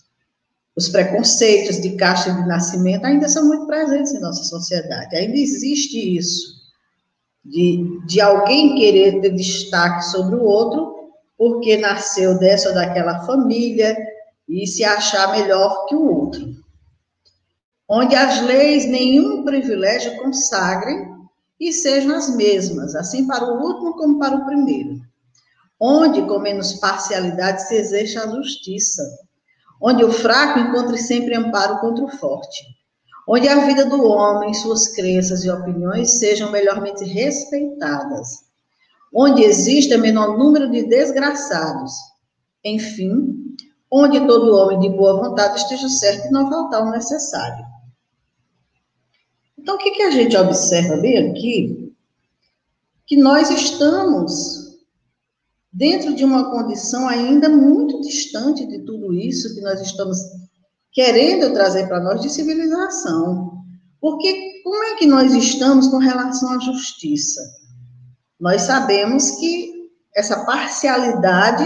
Os 0.78 0.90
preconceitos 0.90 1.82
de 1.82 1.96
caixa 1.96 2.32
de 2.32 2.46
nascimento 2.48 3.06
ainda 3.06 3.30
são 3.30 3.46
muito 3.46 3.66
presentes 3.66 4.14
em 4.14 4.20
nossa 4.20 4.44
sociedade. 4.44 5.16
Ainda 5.16 5.38
existe 5.38 6.18
isso, 6.18 6.54
de, 7.44 8.06
de 8.06 8.20
alguém 8.20 8.76
querer 8.76 9.22
ter 9.22 9.30
destaque 9.32 10.04
sobre 10.06 10.36
o 10.36 10.44
outro, 10.44 10.94
porque 11.38 11.78
nasceu 11.78 12.38
dessa 12.38 12.70
ou 12.70 12.76
daquela 12.76 13.26
família 13.26 13.98
e 14.48 14.68
se 14.68 14.84
achar 14.84 15.32
melhor 15.32 15.86
que 15.86 15.96
o 15.96 16.06
outro. 16.06 16.46
Onde 17.88 18.16
as 18.16 18.42
leis 18.42 18.86
nenhum 18.86 19.46
privilégio 19.46 20.18
consagrem 20.18 21.15
e 21.60 21.72
sejam 21.72 22.16
as 22.16 22.36
mesmas, 22.36 22.96
assim 22.96 23.26
para 23.26 23.46
o 23.46 23.62
último 23.62 23.96
como 23.96 24.20
para 24.20 24.36
o 24.36 24.46
primeiro. 24.46 25.00
Onde 25.80 26.22
com 26.24 26.40
menos 26.40 26.74
parcialidade 26.74 27.68
se 27.68 27.76
exerce 27.76 28.18
a 28.18 28.28
justiça, 28.28 29.04
onde 29.82 30.04
o 30.04 30.12
fraco 30.12 30.60
encontre 30.60 30.98
sempre 30.98 31.36
amparo 31.36 31.80
contra 31.80 32.06
o 32.06 32.10
forte, 32.10 32.64
onde 33.28 33.48
a 33.48 33.66
vida 33.66 33.86
do 33.86 34.04
homem, 34.04 34.54
suas 34.54 34.90
crenças 34.90 35.44
e 35.44 35.50
opiniões 35.50 36.20
sejam 36.20 36.52
melhormente 36.52 37.04
respeitadas, 37.04 38.46
onde 39.14 39.44
exista 39.44 39.98
menor 39.98 40.38
número 40.38 40.70
de 40.70 40.84
desgraçados, 40.84 41.94
enfim, 42.64 43.36
onde 43.92 44.26
todo 44.28 44.56
homem 44.56 44.80
de 44.80 44.90
boa 44.90 45.18
vontade 45.18 45.60
esteja 45.60 45.88
certo 45.88 46.28
e 46.28 46.32
não 46.32 46.50
faltar 46.50 46.84
o 46.84 46.92
necessário. 46.92 47.75
Então, 49.66 49.78
o 49.78 49.80
que, 49.80 49.90
que 49.90 50.04
a 50.04 50.12
gente 50.12 50.38
observa 50.38 50.96
bem 50.98 51.32
aqui? 51.32 51.92
Que 53.08 53.18
nós 53.18 53.50
estamos 53.50 54.78
dentro 55.74 56.14
de 56.14 56.24
uma 56.24 56.52
condição 56.52 57.10
ainda 57.10 57.50
muito 57.50 58.00
distante 58.02 58.64
de 58.68 58.86
tudo 58.86 59.12
isso 59.12 59.56
que 59.56 59.62
nós 59.62 59.82
estamos 59.82 60.20
querendo 60.92 61.52
trazer 61.52 61.88
para 61.88 62.00
nós 62.00 62.22
de 62.22 62.30
civilização. 62.30 63.66
Porque 64.00 64.62
como 64.64 64.84
é 64.84 64.98
que 64.98 65.08
nós 65.08 65.34
estamos 65.34 65.88
com 65.88 65.98
relação 65.98 66.52
à 66.52 66.60
justiça? 66.60 67.42
Nós 68.40 68.62
sabemos 68.62 69.32
que 69.32 69.90
essa 70.16 70.46
parcialidade, 70.46 71.66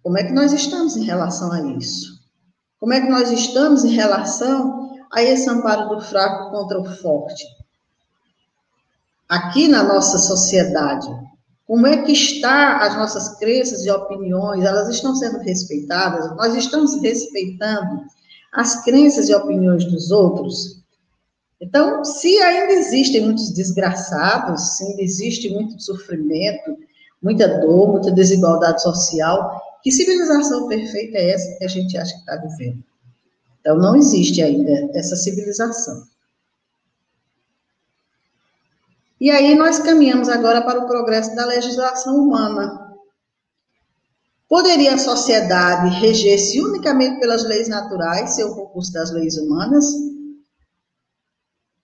como 0.00 0.16
é 0.16 0.22
que 0.22 0.32
nós 0.32 0.52
estamos 0.52 0.96
em 0.96 1.02
relação 1.02 1.50
a 1.50 1.60
isso? 1.76 2.20
Como 2.78 2.92
é 2.92 3.00
que 3.00 3.10
nós 3.10 3.32
estamos 3.32 3.84
em 3.84 3.90
relação 3.90 4.79
a 5.12 5.22
esse 5.22 5.48
amparo 5.48 5.88
do 5.88 6.00
fraco 6.00 6.50
contra 6.50 6.80
o 6.80 6.84
forte? 6.84 7.44
Aqui 9.28 9.68
na 9.68 9.82
nossa 9.82 10.18
sociedade, 10.18 11.08
como 11.66 11.86
é 11.86 12.02
que 12.02 12.12
está 12.12 12.78
as 12.78 12.96
nossas 12.96 13.38
crenças 13.38 13.84
e 13.84 13.90
opiniões? 13.90 14.64
Elas 14.64 14.88
estão 14.88 15.14
sendo 15.14 15.38
respeitadas? 15.38 16.34
Nós 16.36 16.54
estamos 16.56 17.00
respeitando 17.00 18.04
as 18.52 18.82
crenças 18.82 19.28
e 19.28 19.34
opiniões 19.34 19.84
dos 19.84 20.10
outros? 20.10 20.80
Então, 21.60 22.04
se 22.04 22.40
ainda 22.40 22.72
existem 22.72 23.24
muitos 23.24 23.52
desgraçados, 23.52 24.76
se 24.76 24.84
ainda 24.84 25.02
existe 25.02 25.48
muito 25.50 25.80
sofrimento, 25.80 26.76
muita 27.22 27.60
dor, 27.60 27.92
muita 27.92 28.10
desigualdade 28.10 28.82
social, 28.82 29.60
que 29.82 29.92
civilização 29.92 30.66
perfeita 30.66 31.18
é 31.18 31.30
essa 31.30 31.58
que 31.58 31.64
a 31.64 31.68
gente 31.68 31.96
acha 31.96 32.14
que 32.14 32.20
está 32.20 32.36
vivendo? 32.36 32.82
Então, 33.60 33.76
não 33.78 33.94
existe 33.96 34.42
ainda 34.42 34.90
essa 34.94 35.16
civilização. 35.16 36.02
E 39.20 39.30
aí 39.30 39.54
nós 39.54 39.78
caminhamos 39.78 40.30
agora 40.30 40.62
para 40.62 40.80
o 40.80 40.86
progresso 40.86 41.36
da 41.36 41.44
legislação 41.44 42.16
humana. 42.16 42.96
Poderia 44.48 44.94
a 44.94 44.98
sociedade 44.98 46.00
reger-se 46.00 46.60
unicamente 46.60 47.20
pelas 47.20 47.44
leis 47.44 47.68
naturais, 47.68 48.30
ser 48.30 48.44
o 48.44 48.54
concurso 48.54 48.92
das 48.92 49.12
leis 49.12 49.36
humanas? 49.36 49.84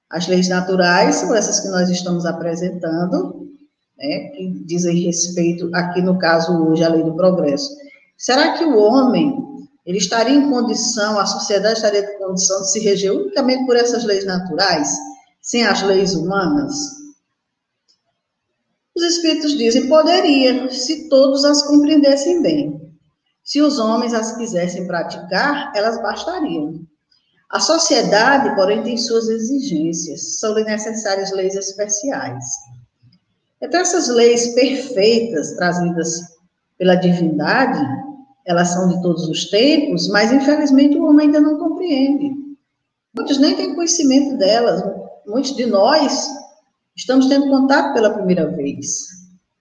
As 0.08 0.26
leis 0.26 0.48
naturais 0.48 1.16
são 1.16 1.34
essas 1.34 1.60
que 1.60 1.68
nós 1.68 1.90
estamos 1.90 2.24
apresentando, 2.24 3.50
né, 3.98 4.30
que 4.30 4.64
dizem 4.64 5.04
respeito, 5.04 5.70
aqui 5.74 6.00
no 6.00 6.18
caso 6.18 6.52
hoje, 6.64 6.82
à 6.82 6.88
lei 6.88 7.04
do 7.04 7.14
progresso. 7.14 7.70
Será 8.16 8.56
que 8.56 8.64
o 8.64 8.78
homem, 8.78 9.36
ele 9.86 9.98
estaria 9.98 10.34
em 10.34 10.50
condição, 10.50 11.16
a 11.18 11.24
sociedade 11.24 11.74
estaria 11.74 12.00
em 12.00 12.18
condição 12.18 12.60
de 12.62 12.72
se 12.72 12.80
reger 12.80 13.12
unicamente 13.12 13.64
por 13.64 13.76
essas 13.76 14.04
leis 14.04 14.26
naturais, 14.26 14.90
sem 15.40 15.64
as 15.64 15.80
leis 15.82 16.14
humanas? 16.14 16.74
Os 18.96 19.04
espíritos 19.04 19.56
dizem: 19.56 19.88
poderia, 19.88 20.68
se 20.70 21.08
todos 21.08 21.44
as 21.44 21.62
compreendessem 21.62 22.42
bem. 22.42 22.84
Se 23.44 23.62
os 23.62 23.78
homens 23.78 24.12
as 24.12 24.36
quisessem 24.36 24.88
praticar, 24.88 25.70
elas 25.76 26.02
bastariam. 26.02 26.80
A 27.48 27.60
sociedade, 27.60 28.56
porém, 28.56 28.82
tem 28.82 28.96
suas 28.96 29.28
exigências, 29.28 30.40
são 30.40 30.52
necessárias 30.54 31.30
leis 31.30 31.54
especiais. 31.54 32.44
Então, 33.62 33.80
essas 33.80 34.08
leis 34.08 34.48
perfeitas 34.48 35.52
trazidas 35.52 36.22
pela 36.76 36.96
divindade, 36.96 37.80
elas 38.46 38.68
são 38.68 38.88
de 38.88 39.02
todos 39.02 39.28
os 39.28 39.50
tempos, 39.50 40.08
mas 40.08 40.32
infelizmente 40.32 40.96
o 40.96 41.04
homem 41.04 41.26
ainda 41.26 41.40
não 41.40 41.58
compreende. 41.58 42.32
Muitos 43.14 43.38
nem 43.38 43.56
têm 43.56 43.74
conhecimento 43.74 44.36
delas. 44.38 44.82
Muitos 45.26 45.56
de 45.56 45.66
nós 45.66 46.28
estamos 46.96 47.26
tendo 47.26 47.48
contato 47.48 47.92
pela 47.92 48.10
primeira 48.10 48.46
vez. 48.52 49.16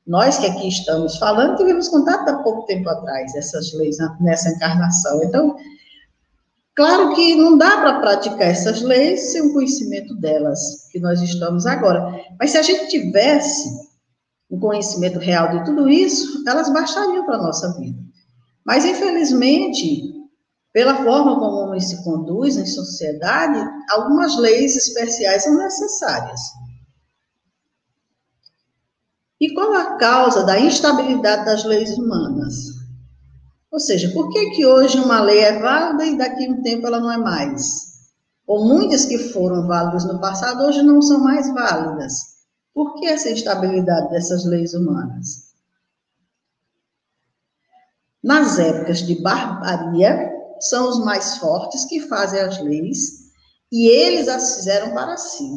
Nós 0.05 0.37
que 0.37 0.45
aqui 0.45 0.67
estamos 0.67 1.17
falando, 1.17 1.57
tivemos 1.57 1.89
contato 1.89 2.29
há 2.29 2.43
pouco 2.43 2.67
tempo 2.67 2.87
atrás, 2.87 3.33
essas 3.33 3.73
leis 3.73 3.97
nessa 4.19 4.49
encarnação. 4.49 5.23
Então, 5.23 5.55
claro 6.75 7.15
que 7.15 7.35
não 7.35 7.57
dá 7.57 7.77
para 7.77 7.99
praticar 7.99 8.49
essas 8.49 8.83
leis 8.83 9.31
sem 9.31 9.41
o 9.41 9.53
conhecimento 9.53 10.15
delas, 10.15 10.87
que 10.91 10.99
nós 10.99 11.21
estamos 11.21 11.65
agora. 11.65 12.23
Mas 12.39 12.51
se 12.51 12.57
a 12.59 12.61
gente 12.61 12.87
tivesse 12.89 13.67
o 14.47 14.59
conhecimento 14.59 15.17
real 15.17 15.49
de 15.49 15.65
tudo 15.65 15.89
isso, 15.89 16.43
elas 16.47 16.71
bastariam 16.71 17.25
para 17.25 17.37
a 17.37 17.41
nossa 17.41 17.73
vida. 17.79 17.97
Mas, 18.65 18.83
infelizmente, 18.83 20.15
pela 20.73 21.03
forma 21.03 21.39
como 21.39 21.55
o 21.55 21.63
homem 21.65 21.79
se 21.79 22.03
conduz 22.03 22.57
em 22.57 22.65
sociedade, 22.65 23.59
algumas 23.91 24.37
leis 24.37 24.75
especiais 24.75 25.43
são 25.43 25.55
necessárias. 25.55 26.41
E 29.39 29.53
qual 29.53 29.73
a 29.73 29.97
causa 29.97 30.43
da 30.43 30.59
instabilidade 30.59 31.45
das 31.45 31.63
leis 31.63 31.95
humanas? 31.97 32.55
Ou 33.71 33.79
seja, 33.79 34.09
por 34.11 34.29
que, 34.29 34.51
que 34.51 34.65
hoje 34.65 34.97
uma 34.97 35.21
lei 35.21 35.39
é 35.39 35.59
válida 35.59 36.05
e 36.05 36.17
daqui 36.17 36.47
a 36.47 36.51
um 36.51 36.61
tempo 36.61 36.87
ela 36.87 36.99
não 36.99 37.11
é 37.11 37.17
mais? 37.17 37.95
Ou 38.47 38.65
muitas 38.65 39.05
que 39.05 39.17
foram 39.17 39.67
válidas 39.67 40.05
no 40.05 40.19
passado 40.19 40.63
hoje 40.63 40.81
não 40.81 41.01
são 41.01 41.19
mais 41.19 41.53
válidas? 41.53 42.13
Por 42.73 42.95
que 42.95 43.05
essa 43.05 43.29
instabilidade 43.29 44.09
dessas 44.09 44.45
leis 44.45 44.73
humanas? 44.73 45.44
Nas 48.25 48.57
épocas 48.57 49.03
de 49.03 49.21
barbaria, 49.21 50.31
são 50.59 50.89
os 50.89 50.97
mais 51.05 51.37
fortes 51.37 51.85
que 51.85 51.99
fazem 52.07 52.39
as 52.39 52.59
leis 52.59 53.29
e 53.71 53.87
eles 53.87 54.27
as 54.27 54.55
fizeram 54.55 54.95
para 54.95 55.15
si. 55.15 55.47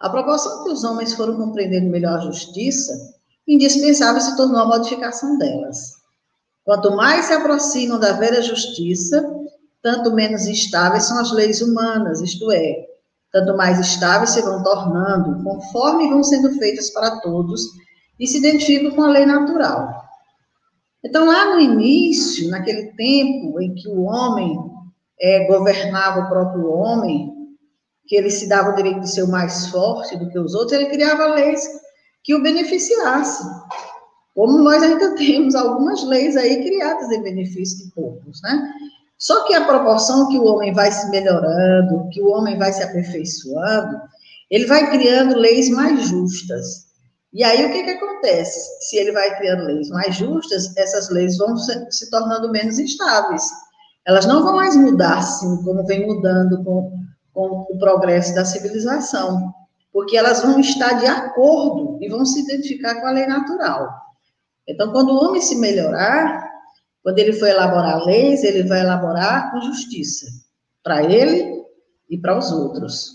A 0.00 0.08
proporção 0.08 0.62
que 0.62 0.70
os 0.70 0.84
homens 0.84 1.14
foram 1.14 1.36
compreendendo 1.36 1.90
melhor 1.90 2.18
a 2.18 2.20
justiça, 2.20 2.92
indispensável 3.48 4.20
se 4.20 4.36
tornou 4.36 4.60
a 4.60 4.66
modificação 4.68 5.36
delas. 5.38 5.94
Quanto 6.64 6.94
mais 6.94 7.24
se 7.24 7.32
aproximam 7.32 7.98
da 7.98 8.12
velha 8.12 8.42
justiça, 8.42 9.28
tanto 9.82 10.12
menos 10.12 10.46
estáveis 10.46 11.02
são 11.02 11.18
as 11.18 11.32
leis 11.32 11.60
humanas, 11.60 12.20
isto 12.20 12.52
é, 12.52 12.86
tanto 13.32 13.56
mais 13.56 13.80
estáveis 13.80 14.30
se 14.30 14.40
vão 14.40 14.62
tornando, 14.62 15.42
conforme 15.42 16.10
vão 16.10 16.22
sendo 16.22 16.56
feitas 16.60 16.90
para 16.90 17.20
todos 17.22 17.60
e 18.20 18.26
se 18.28 18.38
identificam 18.38 18.92
com 18.92 19.02
a 19.02 19.08
lei 19.08 19.26
natural. 19.26 20.05
Então, 21.06 21.24
lá 21.24 21.54
no 21.54 21.60
início, 21.60 22.50
naquele 22.50 22.92
tempo 22.94 23.60
em 23.60 23.72
que 23.74 23.86
o 23.86 24.02
homem 24.02 24.58
é, 25.20 25.46
governava 25.46 26.22
o 26.22 26.28
próprio 26.28 26.68
homem, 26.68 27.32
que 28.08 28.16
ele 28.16 28.28
se 28.28 28.48
dava 28.48 28.70
o 28.70 28.74
direito 28.74 29.00
de 29.00 29.12
ser 29.12 29.22
o 29.22 29.30
mais 29.30 29.68
forte 29.68 30.16
do 30.16 30.28
que 30.28 30.38
os 30.38 30.52
outros, 30.52 30.72
ele 30.72 30.90
criava 30.90 31.28
leis 31.28 31.64
que 32.24 32.34
o 32.34 32.42
beneficiassem. 32.42 33.46
Como 34.34 34.58
nós 34.58 34.82
ainda 34.82 35.14
temos 35.14 35.54
algumas 35.54 36.02
leis 36.02 36.36
aí 36.36 36.60
criadas 36.64 37.12
em 37.12 37.22
benefício 37.22 37.84
de 37.84 37.92
poucos, 37.92 38.42
né? 38.42 38.68
Só 39.16 39.44
que 39.46 39.54
a 39.54 39.64
proporção 39.64 40.28
que 40.28 40.38
o 40.38 40.44
homem 40.44 40.74
vai 40.74 40.90
se 40.90 41.08
melhorando, 41.08 42.08
que 42.10 42.20
o 42.20 42.30
homem 42.30 42.58
vai 42.58 42.72
se 42.72 42.82
aperfeiçoando, 42.82 43.96
ele 44.50 44.66
vai 44.66 44.90
criando 44.90 45.38
leis 45.38 45.70
mais 45.70 46.08
justas. 46.08 46.85
E 47.36 47.44
aí 47.44 47.66
o 47.66 47.72
que, 47.72 47.84
que 47.84 47.90
acontece? 47.90 48.58
Se 48.88 48.96
ele 48.96 49.12
vai 49.12 49.36
criando 49.36 49.64
leis 49.64 49.88
mais 49.90 50.16
justas, 50.16 50.74
essas 50.76 51.10
leis 51.10 51.36
vão 51.38 51.56
se, 51.56 51.86
se 51.90 52.10
tornando 52.10 52.50
menos 52.50 52.78
estáveis. 52.78 53.42
Elas 54.06 54.26
não 54.26 54.42
vão 54.42 54.56
mais 54.56 54.74
mudar 54.74 55.18
assim 55.18 55.62
como 55.62 55.86
vem 55.86 56.06
mudando 56.06 56.64
com 56.64 57.06
com 57.36 57.66
o 57.68 57.78
progresso 57.78 58.34
da 58.34 58.46
civilização, 58.46 59.54
porque 59.92 60.16
elas 60.16 60.40
vão 60.40 60.58
estar 60.58 60.94
de 60.94 61.04
acordo 61.04 61.98
e 62.00 62.08
vão 62.08 62.24
se 62.24 62.40
identificar 62.40 62.98
com 62.98 63.06
a 63.06 63.10
lei 63.10 63.26
natural. 63.26 63.90
Então, 64.66 64.90
quando 64.90 65.10
o 65.10 65.22
homem 65.22 65.42
se 65.42 65.54
melhorar, 65.56 66.50
quando 67.02 67.18
ele 67.18 67.34
for 67.34 67.46
elaborar 67.46 68.02
leis, 68.06 68.42
ele 68.42 68.62
vai 68.62 68.80
elaborar 68.80 69.52
com 69.52 69.60
justiça, 69.60 70.26
para 70.82 71.04
ele 71.04 71.62
e 72.08 72.16
para 72.16 72.38
os 72.38 72.50
outros. 72.50 73.10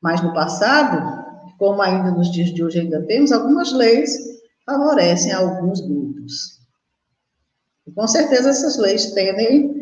Mas 0.00 0.22
no 0.22 0.32
passado, 0.32 1.23
como 1.58 1.82
ainda 1.82 2.10
nos 2.10 2.30
dias 2.32 2.52
de 2.52 2.62
hoje 2.62 2.80
ainda 2.80 3.02
temos, 3.06 3.32
algumas 3.32 3.72
leis 3.72 4.16
favorecem 4.66 5.32
alguns 5.32 5.80
grupos. 5.80 6.60
E 7.86 7.92
com 7.92 8.06
certeza 8.06 8.50
essas 8.50 8.78
leis 8.78 9.12
tendem 9.12 9.74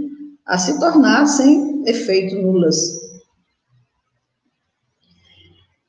a 0.47 0.59
se 0.59 0.79
tornar 0.79 1.27
sem 1.27 1.83
efeito 1.87 2.37
nulas 2.37 3.03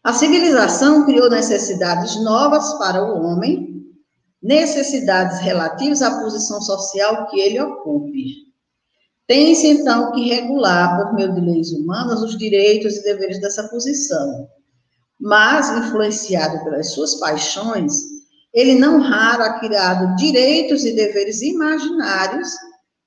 a 0.04 0.12
civilização 0.12 1.06
criou 1.06 1.30
necessidades 1.30 2.22
novas 2.22 2.74
para 2.74 3.02
o 3.02 3.24
homem, 3.24 3.88
necessidades 4.42 5.40
relativas 5.40 6.02
à 6.02 6.20
posição 6.20 6.62
social 6.62 7.28
que 7.28 7.40
ele 7.40 7.62
ocupe. 7.62 8.44
Tem-se, 9.26 9.66
então, 9.66 10.12
que 10.12 10.28
regular, 10.28 10.98
por 10.98 11.14
meio 11.14 11.34
de 11.34 11.40
leis 11.40 11.72
humanas, 11.72 12.22
os 12.22 12.38
direitos 12.38 12.98
e 12.98 13.04
deveres 13.04 13.40
dessa 13.40 13.70
posição. 13.70 14.50
Mas, 15.24 15.70
influenciado 15.70 16.62
pelas 16.66 16.92
suas 16.92 17.16
paixões, 17.16 17.94
ele 18.54 18.76
não 18.76 19.00
raro 19.00 19.44
ha 19.44 19.58
criado 19.58 20.18
direitos 20.18 20.84
e 20.84 20.94
deveres 20.94 21.42
imaginários 21.42 22.50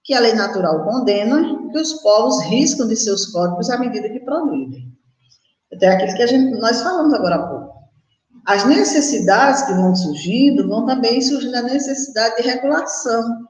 que 0.02 0.14
a 0.14 0.20
lei 0.20 0.32
natural 0.32 0.82
condena, 0.82 1.68
que 1.70 1.78
os 1.78 1.92
povos 2.00 2.42
riscam 2.44 2.88
de 2.88 2.96
seus 2.96 3.26
códigos 3.26 3.68
à 3.68 3.76
medida 3.76 4.08
que 4.08 4.20
progridem. 4.20 4.90
Até 5.70 5.88
aquilo 5.88 6.16
que 6.16 6.22
a 6.22 6.26
gente, 6.26 6.58
nós 6.58 6.80
falamos 6.80 7.12
agora 7.12 7.34
há 7.34 7.48
pouco. 7.48 7.76
As 8.46 8.64
necessidades 8.64 9.62
que 9.64 9.74
vão 9.74 9.94
surgindo, 9.94 10.66
vão 10.66 10.86
também 10.86 11.20
surgindo 11.20 11.56
a 11.56 11.62
necessidade 11.62 12.36
de 12.36 12.48
regulação. 12.48 13.46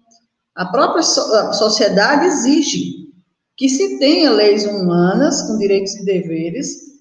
A 0.57 0.67
própria 0.67 1.05
sociedade 1.05 2.27
exige 2.27 3.13
que 3.57 3.69
se 3.69 4.01
tenha 4.01 4.33
leis 4.33 4.67
humanas 4.67 5.43
com 5.43 5.57
direitos 5.57 5.95
e 5.95 6.05
deveres 6.05 6.96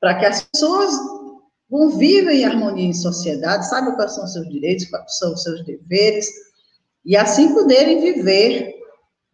para 0.00 0.18
que 0.18 0.26
as 0.26 0.42
pessoas 0.42 0.90
convivam 1.70 2.32
em 2.32 2.44
harmonia 2.44 2.88
em 2.88 2.94
sociedade, 2.94 3.68
saibam 3.68 3.94
quais 3.94 4.14
são 4.14 4.24
os 4.24 4.32
seus 4.32 4.48
direitos, 4.48 4.86
quais 4.86 5.18
são 5.18 5.32
os 5.32 5.42
seus 5.42 5.64
deveres, 5.64 6.26
e 7.04 7.16
assim 7.16 7.52
poderem 7.54 8.00
viver 8.00 8.72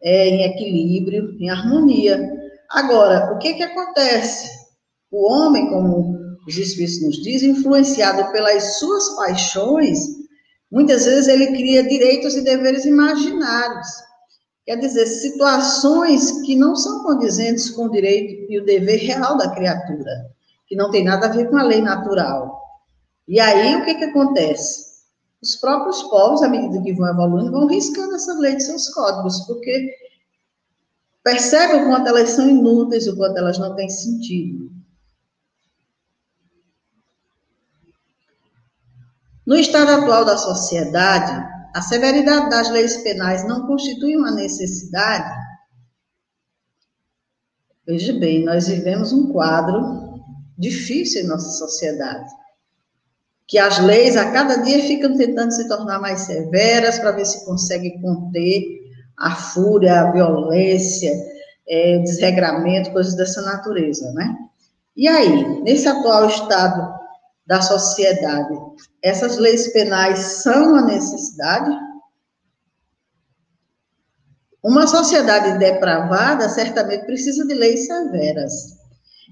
é, 0.01 0.29
em 0.29 0.43
equilíbrio, 0.43 1.35
em 1.39 1.49
harmonia. 1.49 2.31
Agora, 2.69 3.33
o 3.33 3.39
que 3.39 3.53
que 3.53 3.63
acontece? 3.63 4.49
O 5.11 5.31
homem, 5.31 5.69
como 5.69 6.15
os 6.47 6.57
Espíritos 6.57 7.01
nos 7.01 7.21
dizem, 7.23 7.51
influenciado 7.51 8.31
pelas 8.31 8.79
suas 8.79 9.15
paixões, 9.15 9.99
muitas 10.71 11.05
vezes 11.05 11.27
ele 11.27 11.47
cria 11.47 11.87
direitos 11.87 12.35
e 12.35 12.41
deveres 12.41 12.85
imaginários. 12.85 13.87
Quer 14.65 14.77
dizer, 14.77 15.05
situações 15.05 16.41
que 16.41 16.55
não 16.55 16.75
são 16.75 17.03
condizentes 17.03 17.69
com 17.69 17.85
o 17.85 17.91
direito 17.91 18.51
e 18.51 18.59
o 18.59 18.65
dever 18.65 18.97
real 18.97 19.37
da 19.37 19.49
criatura, 19.51 20.34
que 20.67 20.75
não 20.75 20.89
tem 20.89 21.03
nada 21.03 21.27
a 21.27 21.31
ver 21.31 21.49
com 21.49 21.57
a 21.57 21.63
lei 21.63 21.81
natural. 21.81 22.61
E 23.27 23.39
aí, 23.39 23.75
o 23.75 23.85
que, 23.85 23.95
que 23.95 24.03
acontece? 24.05 24.95
Os 25.41 25.55
próprios 25.55 26.01
povos, 26.03 26.41
à 26.41 26.47
medida 26.47 26.81
que 26.81 26.93
vão 26.93 27.07
evoluindo, 27.07 27.51
vão 27.51 27.67
riscando 27.67 28.15
essa 28.15 28.33
lei 28.39 28.55
de 28.55 28.63
seus 28.63 28.89
códigos, 28.89 29.45
porque 29.45 29.95
percebem 31.23 31.83
o 31.83 31.87
quanto 31.87 32.07
elas 32.07 32.29
são 32.29 32.49
inúteis, 32.49 33.07
o 33.07 33.15
quanto 33.15 33.37
elas 33.37 33.57
não 33.57 33.75
têm 33.75 33.89
sentido. 33.89 34.71
No 39.45 39.55
estado 39.55 39.91
atual 39.91 40.25
da 40.25 40.37
sociedade, 40.37 41.31
a 41.75 41.81
severidade 41.81 42.49
das 42.49 42.69
leis 42.71 42.97
penais 43.03 43.47
não 43.47 43.67
constitui 43.67 44.15
uma 44.15 44.31
necessidade. 44.31 45.29
Veja 47.85 48.13
bem, 48.13 48.43
nós 48.43 48.67
vivemos 48.67 49.13
um 49.13 49.31
quadro 49.31 50.04
difícil 50.57 51.23
em 51.23 51.27
nossa 51.27 51.49
sociedade. 51.51 52.29
Que 53.47 53.59
as 53.59 53.79
leis 53.79 54.17
a 54.17 54.31
cada 54.31 54.57
dia 54.57 54.81
ficam 54.81 55.15
tentando 55.15 55.51
se 55.51 55.67
tornar 55.67 55.99
mais 55.99 56.21
severas 56.21 56.97
para 56.97 57.11
ver 57.11 57.25
se 57.25 57.45
consegue 57.45 57.99
conter 58.01 58.63
a 59.17 59.35
fúria, 59.35 60.01
a 60.01 60.11
violência, 60.11 61.13
é, 61.67 61.99
desregramento, 61.99 62.91
coisas 62.91 63.15
dessa 63.15 63.41
natureza, 63.41 64.11
né? 64.13 64.35
E 64.95 65.07
aí, 65.07 65.61
nesse 65.61 65.87
atual 65.87 66.27
estado 66.27 66.95
da 67.45 67.61
sociedade, 67.61 68.57
essas 69.03 69.37
leis 69.37 69.71
penais 69.71 70.19
são 70.19 70.75
a 70.75 70.81
necessidade? 70.81 71.69
Uma 74.63 74.87
sociedade 74.87 75.59
depravada 75.59 76.49
certamente 76.49 77.05
precisa 77.05 77.45
de 77.45 77.53
leis 77.53 77.85
severas. 77.85 78.74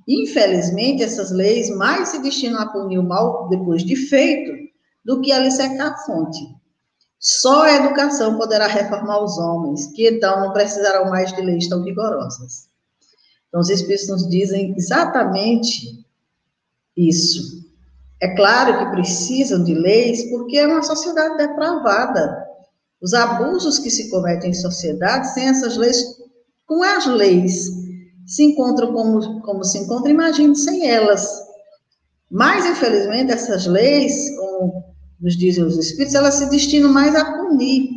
Infelizmente, 0.08 1.04
essas 1.04 1.32
leis 1.32 1.70
mais 1.70 2.10
se 2.10 2.22
destinam 2.22 2.60
a 2.60 2.68
punir 2.68 3.00
o 3.00 3.04
mal 3.04 3.48
depois 3.50 3.84
de 3.84 3.96
feito 3.96 4.52
do 5.04 5.22
que 5.22 5.32
a 5.32 5.50
secar 5.50 5.92
a 5.92 5.98
fonte. 5.98 6.39
Só 7.20 7.63
a 7.63 7.76
educação 7.76 8.38
poderá 8.38 8.68
reformar 8.68 9.24
os 9.24 9.38
homens, 9.38 9.88
que 9.94 10.10
então 10.10 10.42
não 10.42 10.52
precisarão 10.52 11.10
mais 11.10 11.32
de 11.34 11.42
leis 11.42 11.70
tão 11.70 11.82
rigorosas. 11.82 12.68
Então, 13.48 13.62
os 13.62 13.70
Espíritos 13.70 14.10
nos 14.10 14.30
dizem 14.30 14.74
exatamente 14.76 16.06
isso. 16.98 17.63
É 18.22 18.36
claro 18.36 18.78
que 18.80 18.92
precisam 18.92 19.63
de 19.63 19.74
leis, 19.74 20.30
porque 20.30 20.58
é 20.58 20.68
uma 20.68 20.84
sociedade 20.84 21.38
depravada. 21.38 22.44
Os 23.02 23.13
abusos 23.13 23.80
que 23.80 23.89
se 23.89 24.10
cometem 24.10 24.52
em 24.52 24.54
sociedade, 24.54 25.34
sem 25.34 25.48
essas 25.48 25.78
leis, 25.78 26.02
com 26.66 26.82
as 26.84 27.06
leis, 27.06 27.70
se 28.25 28.43
encontram 28.43 28.93
como, 28.93 29.41
como 29.41 29.63
se 29.63 29.79
encontram, 29.79 30.12
imagine 30.12 30.55
sem 30.55 30.89
elas. 30.89 31.27
Mas, 32.29 32.65
infelizmente, 32.65 33.31
essas 33.31 33.65
leis, 33.65 34.13
como 34.38 34.83
nos 35.19 35.38
dizem 35.38 35.63
os 35.63 35.77
espíritos, 35.77 36.15
elas 36.15 36.36
se 36.36 36.49
destinam 36.49 36.91
mais 36.91 37.15
a 37.15 37.38
punir. 37.38 37.89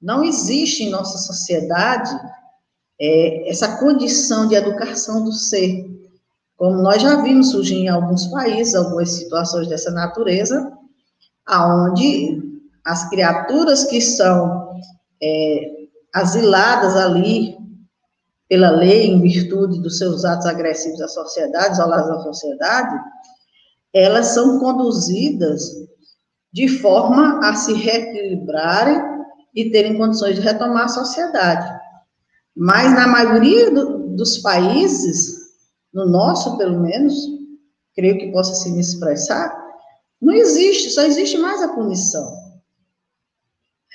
Não 0.00 0.22
existe 0.22 0.84
em 0.84 0.90
nossa 0.90 1.18
sociedade 1.18 2.10
é, 3.00 3.48
essa 3.50 3.78
condição 3.78 4.46
de 4.46 4.54
educação 4.54 5.24
do 5.24 5.32
ser. 5.32 5.84
Como 6.56 6.82
nós 6.82 7.02
já 7.02 7.22
vimos 7.22 7.50
surgir 7.50 7.76
em 7.76 7.88
alguns 7.88 8.26
países, 8.28 8.74
algumas 8.74 9.10
situações 9.10 9.68
dessa 9.68 9.90
natureza, 9.90 10.72
aonde 11.44 12.42
as 12.84 13.08
criaturas 13.08 13.84
que 13.84 14.00
são 14.00 14.70
é, 15.22 15.70
asiladas 16.14 16.96
ali 16.96 17.56
pela 18.48 18.70
lei, 18.70 19.06
em 19.06 19.20
virtude 19.20 19.80
dos 19.80 19.98
seus 19.98 20.24
atos 20.24 20.46
agressivos 20.46 21.00
à 21.00 21.08
sociedade, 21.08 21.72
isoladas 21.72 22.08
da 22.08 22.22
sociedade, 22.22 22.96
elas 23.92 24.28
são 24.28 24.58
conduzidas 24.60 25.62
de 26.52 26.68
forma 26.68 27.40
a 27.42 27.54
se 27.54 27.72
reequilibrarem 27.72 29.00
e 29.54 29.70
terem 29.70 29.96
condições 29.96 30.36
de 30.36 30.42
retomar 30.42 30.84
a 30.84 30.88
sociedade. 30.88 31.66
Mas 32.54 32.94
na 32.94 33.06
maioria 33.06 33.70
do, 33.70 34.14
dos 34.16 34.38
países, 34.38 35.36
no 35.92 36.06
nosso 36.06 36.56
pelo 36.56 36.80
menos, 36.80 37.14
creio 37.94 38.18
que 38.18 38.32
possa 38.32 38.54
se 38.54 38.70
me 38.70 38.80
expressar, 38.80 39.54
não 40.20 40.32
existe, 40.32 40.90
só 40.90 41.02
existe 41.02 41.36
mais 41.38 41.62
a 41.62 41.68
punição. 41.68 42.26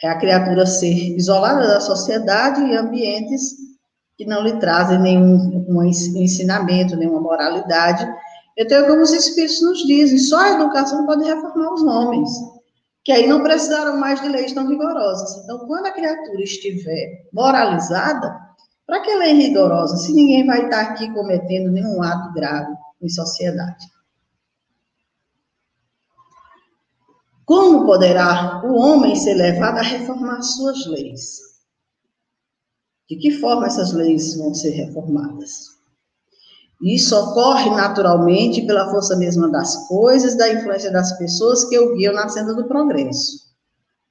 É 0.03 0.09
a 0.09 0.19
criatura 0.19 0.65
ser 0.65 1.15
isolada 1.15 1.67
da 1.67 1.79
sociedade 1.79 2.61
e 2.61 2.75
ambientes 2.75 3.60
que 4.21 4.29
não 4.29 4.43
lhe 4.43 4.53
trazem 4.59 4.99
nenhum 4.99 5.65
um 5.67 5.83
ensinamento, 5.83 6.95
nenhuma 6.95 7.19
moralidade, 7.19 8.07
então, 8.57 8.85
como 8.85 9.01
os 9.01 9.11
Espíritos 9.11 9.59
nos 9.61 9.79
dizem, 9.79 10.19
só 10.19 10.37
a 10.37 10.51
educação 10.51 11.05
pode 11.07 11.23
reformar 11.23 11.73
os 11.73 11.81
homens, 11.81 12.29
que 13.03 13.11
aí 13.11 13.25
não 13.25 13.41
precisaram 13.41 13.97
mais 13.97 14.21
de 14.21 14.29
leis 14.29 14.53
tão 14.53 14.67
rigorosas. 14.67 15.43
Então, 15.43 15.65
quando 15.65 15.87
a 15.87 15.91
criatura 15.91 16.43
estiver 16.43 17.27
moralizada, 17.33 18.39
para 18.85 18.99
que 18.99 19.15
lei 19.15 19.33
rigorosa, 19.33 19.97
se 19.97 20.13
ninguém 20.13 20.45
vai 20.45 20.65
estar 20.65 20.81
aqui 20.81 21.11
cometendo 21.13 21.71
nenhum 21.71 22.03
ato 22.03 22.33
grave 22.33 22.71
em 23.01 23.09
sociedade? 23.09 23.87
Como 27.45 27.85
poderá 27.85 28.61
o 28.63 28.75
homem 28.75 29.15
ser 29.15 29.33
levado 29.33 29.79
a 29.79 29.81
reformar 29.81 30.41
suas 30.43 30.85
leis? 30.85 31.50
De 33.11 33.17
que 33.17 33.29
forma 33.29 33.67
essas 33.67 33.91
leis 33.91 34.37
vão 34.37 34.53
ser 34.53 34.69
reformadas? 34.69 35.65
Isso 36.81 37.13
ocorre 37.13 37.69
naturalmente 37.71 38.61
pela 38.61 38.89
força 38.89 39.17
mesma 39.17 39.49
das 39.49 39.85
coisas, 39.89 40.37
da 40.37 40.49
influência 40.53 40.89
das 40.89 41.17
pessoas 41.17 41.65
que 41.65 41.77
o 41.77 41.93
guiam 41.93 42.13
na 42.13 42.29
senda 42.29 42.53
do 42.53 42.69
progresso. 42.69 43.51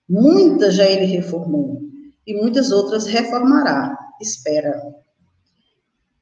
Muitas 0.07 0.75
já 0.75 0.85
ele 0.85 1.07
reformou 1.07 1.81
e 2.27 2.35
muitas 2.35 2.71
outras 2.73 3.07
reformará, 3.07 3.99
espera. 4.21 4.79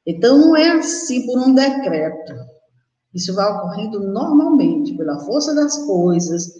Então 0.07 0.37
não 0.37 0.55
é 0.55 0.69
assim 0.69 1.25
por 1.25 1.37
um 1.37 1.53
decreto. 1.53 2.33
Isso 3.13 3.33
vai 3.33 3.51
ocorrendo 3.57 3.99
normalmente 3.99 4.95
pela 4.95 5.19
força 5.25 5.53
das 5.53 5.77
coisas, 5.79 6.53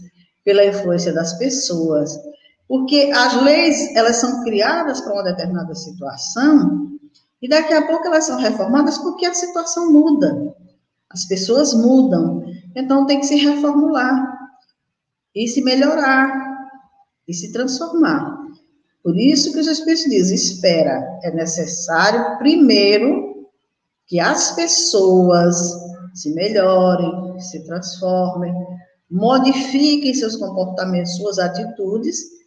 pela 0.44 0.66
influência 0.66 1.14
das 1.14 1.38
pessoas, 1.38 2.20
porque 2.70 3.12
as 3.12 3.42
leis 3.42 3.96
elas 3.96 4.18
são 4.18 4.44
criadas 4.44 5.02
para 5.02 5.14
uma 5.14 5.24
determinada 5.24 5.74
situação 5.74 7.00
e 7.42 7.50
daqui 7.50 7.74
a 7.74 7.88
pouco 7.88 8.06
elas 8.06 8.26
são 8.26 8.38
reformadas 8.38 9.00
porque 9.00 9.26
a 9.26 9.34
situação 9.34 9.92
muda. 9.92 10.56
As 11.10 11.26
pessoas 11.26 11.74
mudam. 11.74 12.44
Então 12.76 13.08
tem 13.08 13.20
que 13.20 13.26
se 13.26 13.38
reformular 13.38 14.38
e 15.34 15.48
se 15.48 15.64
melhorar 15.64 16.32
e 17.28 17.34
se 17.34 17.52
transformar. 17.52 18.38
Por 19.04 19.18
isso 19.18 19.52
que 19.52 19.60
os 19.60 19.68
Espíritos 19.68 20.06
dizem: 20.06 20.36
espera, 20.36 21.20
é 21.24 21.32
necessário 21.32 22.38
primeiro 22.38 23.48
que 24.06 24.20
as 24.20 24.52
pessoas 24.52 25.74
se 26.14 26.36
melhorem, 26.36 27.40
se 27.40 27.66
transformem, 27.66 28.54
modifiquem 29.10 30.14
seus 30.14 30.36
comportamentos, 30.36 31.16
suas 31.16 31.40
atitudes 31.40 32.39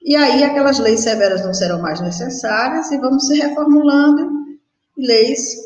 e 0.00 0.16
aí 0.16 0.44
aquelas 0.44 0.78
leis 0.78 1.00
severas 1.00 1.44
não 1.44 1.52
serão 1.52 1.80
mais 1.80 2.00
necessárias 2.00 2.90
e 2.90 2.98
vamos 2.98 3.26
se 3.26 3.38
reformulando 3.38 4.58
e 4.96 5.06
leis 5.06 5.56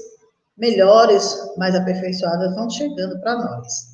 melhores, 0.57 1.37
mais 1.57 1.75
aperfeiçoadas 1.75 2.55
vão 2.55 2.69
chegando 2.69 3.21
para 3.21 3.37
nós. 3.37 3.93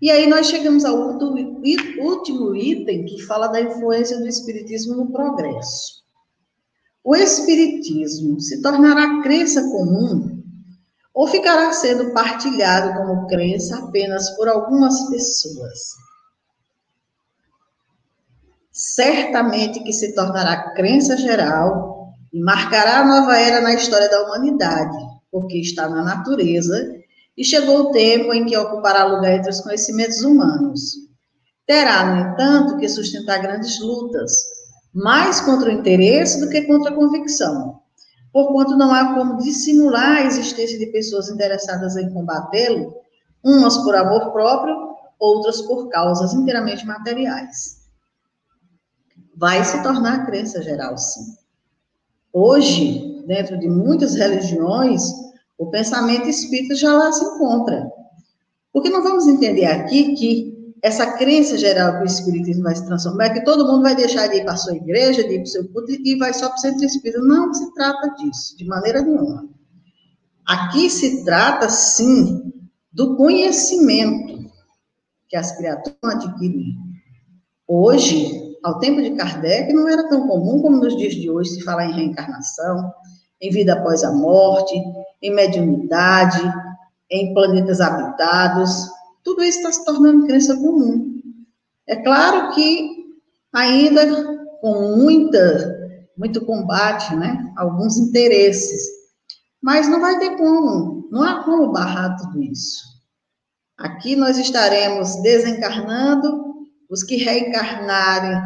E 0.00 0.10
aí 0.10 0.26
nós 0.26 0.48
chegamos 0.48 0.84
ao 0.84 0.96
último 0.96 2.56
item 2.56 3.04
que 3.04 3.22
fala 3.22 3.46
da 3.46 3.60
influência 3.60 4.18
do 4.18 4.26
espiritismo 4.26 4.96
no 4.96 5.12
progresso. 5.12 6.02
O 7.04 7.14
espiritismo 7.14 8.40
se 8.40 8.60
tornará 8.60 9.22
crença 9.22 9.62
comum 9.62 10.42
ou 11.14 11.26
ficará 11.28 11.72
sendo 11.72 12.12
partilhado 12.12 12.94
como 12.98 13.26
crença 13.28 13.78
apenas 13.78 14.30
por 14.36 14.48
algumas 14.48 15.08
pessoas? 15.08 15.78
Certamente 18.72 19.84
que 19.84 19.92
se 19.92 20.14
tornará 20.14 20.72
crença 20.72 21.14
geral 21.16 22.14
e 22.32 22.40
marcará 22.40 23.00
a 23.00 23.06
nova 23.06 23.36
era 23.36 23.60
na 23.60 23.74
história 23.74 24.08
da 24.08 24.22
humanidade, 24.24 24.96
porque 25.30 25.58
está 25.58 25.88
na 25.90 26.02
natureza 26.02 26.90
e 27.36 27.44
chegou 27.44 27.80
o 27.80 27.90
tempo 27.92 28.32
em 28.32 28.46
que 28.46 28.56
ocupará 28.56 29.04
lugar 29.04 29.34
entre 29.34 29.50
os 29.50 29.60
conhecimentos 29.60 30.22
humanos. 30.22 30.92
Terá, 31.66 32.14
no 32.14 32.32
entanto, 32.32 32.78
que 32.78 32.88
sustentar 32.88 33.42
grandes 33.42 33.78
lutas, 33.80 34.32
mais 34.92 35.40
contra 35.40 35.68
o 35.68 35.72
interesse 35.72 36.40
do 36.40 36.48
que 36.48 36.62
contra 36.62 36.90
a 36.90 36.94
convicção, 36.94 37.78
porquanto 38.32 38.76
não 38.76 38.92
há 38.92 39.14
como 39.14 39.36
dissimular 39.36 40.18
a 40.18 40.24
existência 40.24 40.78
de 40.78 40.86
pessoas 40.86 41.28
interessadas 41.28 41.96
em 41.96 42.10
combatê-lo, 42.12 42.94
umas 43.44 43.76
por 43.78 43.94
amor 43.94 44.32
próprio, 44.32 44.74
outras 45.18 45.60
por 45.62 45.88
causas 45.88 46.32
inteiramente 46.32 46.86
materiais 46.86 47.81
vai 49.42 49.64
se 49.64 49.82
tornar 49.82 50.24
crença 50.24 50.62
geral, 50.62 50.96
sim. 50.96 51.34
Hoje, 52.32 53.24
dentro 53.26 53.58
de 53.58 53.68
muitas 53.68 54.14
religiões, 54.14 55.02
o 55.58 55.66
pensamento 55.66 56.28
espírita 56.28 56.76
já 56.76 56.92
lá 56.92 57.10
se 57.10 57.24
encontra. 57.24 57.90
Porque 58.72 58.88
não 58.88 59.02
vamos 59.02 59.26
entender 59.26 59.66
aqui 59.66 60.14
que 60.14 60.74
essa 60.80 61.14
crença 61.14 61.58
geral 61.58 61.96
que 61.96 62.04
o 62.04 62.06
espiritismo 62.06 62.62
vai 62.62 62.76
se 62.76 62.86
transformar, 62.86 63.30
que 63.30 63.44
todo 63.44 63.66
mundo 63.66 63.82
vai 63.82 63.96
deixar 63.96 64.28
de 64.28 64.36
ir 64.36 64.44
para 64.44 64.52
a 64.52 64.56
sua 64.56 64.76
igreja, 64.76 65.24
de 65.24 65.34
ir 65.34 65.38
para 65.38 65.42
o 65.42 65.46
seu 65.48 65.68
culto 65.70 65.90
e 65.90 66.16
vai 66.18 66.32
só 66.32 66.46
para 66.46 66.58
o 66.58 66.60
centro 66.60 66.84
espírita. 66.84 67.20
Não 67.20 67.52
se 67.52 67.74
trata 67.74 68.14
disso, 68.14 68.56
de 68.56 68.64
maneira 68.64 69.02
nenhuma. 69.02 69.48
Aqui 70.46 70.88
se 70.88 71.24
trata, 71.24 71.68
sim, 71.68 72.52
do 72.92 73.16
conhecimento 73.16 74.48
que 75.28 75.36
as 75.36 75.50
criaturas 75.56 75.98
vão 76.00 76.12
adquirir. 76.12 76.76
Hoje, 77.66 78.41
ao 78.62 78.78
tempo 78.78 79.02
de 79.02 79.10
Kardec, 79.12 79.72
não 79.72 79.88
era 79.88 80.08
tão 80.08 80.26
comum 80.26 80.60
como 80.62 80.76
nos 80.76 80.96
dias 80.96 81.14
de 81.14 81.30
hoje 81.30 81.50
se 81.50 81.62
falar 81.62 81.86
em 81.86 81.92
reencarnação, 81.92 82.92
em 83.40 83.50
vida 83.50 83.74
após 83.74 84.04
a 84.04 84.12
morte, 84.12 84.74
em 85.20 85.34
mediunidade, 85.34 86.40
em 87.10 87.34
planetas 87.34 87.80
habitados. 87.80 88.88
Tudo 89.24 89.42
isso 89.42 89.58
está 89.58 89.72
se 89.72 89.84
tornando 89.84 90.26
crença 90.26 90.56
comum. 90.56 91.20
É 91.86 91.96
claro 91.96 92.54
que 92.54 93.02
ainda 93.52 94.06
com 94.60 94.96
muita, 94.96 95.98
muito 96.16 96.44
combate, 96.44 97.14
né? 97.16 97.52
alguns 97.56 97.98
interesses. 97.98 98.82
Mas 99.60 99.88
não 99.88 100.00
vai 100.00 100.18
ter 100.18 100.36
como, 100.36 101.08
não 101.10 101.22
há 101.22 101.44
como 101.44 101.72
barrar 101.72 102.16
tudo 102.16 102.42
isso. 102.42 102.82
Aqui 103.76 104.14
nós 104.14 104.38
estaremos 104.38 105.20
desencarnando, 105.22 106.51
os 106.92 107.02
que 107.02 107.16
reencarnarem 107.16 108.38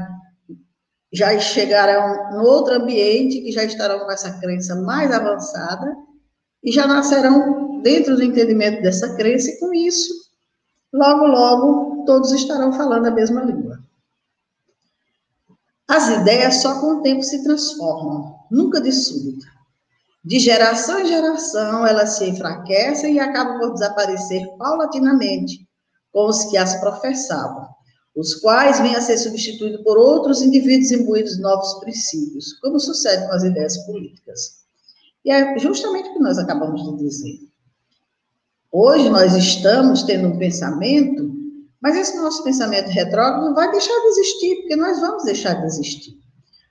já 1.13 1.37
chegarão 1.41 2.31
no 2.31 2.45
outro 2.45 2.75
ambiente, 2.75 3.41
que 3.41 3.51
já 3.51 3.65
estarão 3.65 3.99
com 3.99 4.13
essa 4.13 4.39
crença 4.39 4.77
mais 4.77 5.11
avançada, 5.11 5.97
e 6.63 6.71
já 6.71 6.87
nascerão 6.87 7.83
dentro 7.83 8.15
do 8.15 8.23
entendimento 8.23 8.81
dessa 8.83 9.17
crença, 9.17 9.51
e 9.51 9.59
com 9.59 9.75
isso, 9.75 10.13
logo, 10.93 11.27
logo, 11.27 12.05
todos 12.05 12.31
estarão 12.31 12.73
falando 12.73 13.07
a 13.07 13.11
mesma 13.11 13.43
língua. 13.43 13.81
As 15.89 16.09
ideias 16.09 16.63
só 16.63 16.81
com 16.81 16.99
o 16.99 17.03
tempo 17.03 17.25
se 17.25 17.43
transformam, 17.43 18.37
nunca 18.49 18.81
de 18.81 18.93
súbito. 18.93 19.45
De 20.25 20.39
geração 20.39 21.01
em 21.01 21.07
geração, 21.07 21.85
elas 21.85 22.11
se 22.11 22.29
enfraquecem 22.29 23.15
e 23.15 23.21
acabam 23.21 23.59
por 23.59 23.73
desaparecer 23.73 24.47
paulatinamente 24.57 25.69
com 26.13 26.27
os 26.29 26.45
que 26.45 26.57
as 26.57 26.81
professavam, 26.81 27.76
os 28.17 28.35
quais 28.35 28.81
vêm 28.81 28.97
a 28.97 29.01
ser 29.01 29.19
substituídos 29.19 29.83
por 29.83 29.99
outros 29.99 30.41
indivíduos 30.41 30.91
imbuídos 30.91 31.37
de 31.37 31.43
novos 31.43 31.75
princípios, 31.75 32.55
como 32.61 32.81
sucede 32.81 33.27
com 33.27 33.33
as 33.33 33.45
ideias 33.45 33.77
políticas. 33.85 34.65
E 35.25 35.31
é 35.31 35.59
justamente 35.59 36.09
o 36.09 36.15
que 36.15 36.21
nós 36.21 36.39
acabamos 36.39 36.83
de 36.83 37.05
dizer. 37.05 37.39
Hoje 38.73 39.11
nós 39.11 39.35
estamos 39.35 40.03
tendo 40.03 40.29
um 40.29 40.39
pensamento, 40.39 41.31
mas 41.81 41.97
esse 41.97 42.17
nosso 42.17 42.43
pensamento 42.43 42.89
retrógrado 42.89 43.55
vai 43.55 43.71
deixar 43.71 43.99
de 44.01 44.07
existir, 44.07 44.57
porque 44.57 44.77
nós 44.77 44.99
vamos 45.01 45.25
deixar 45.25 45.55
de 45.55 45.67
existir. 45.67 46.17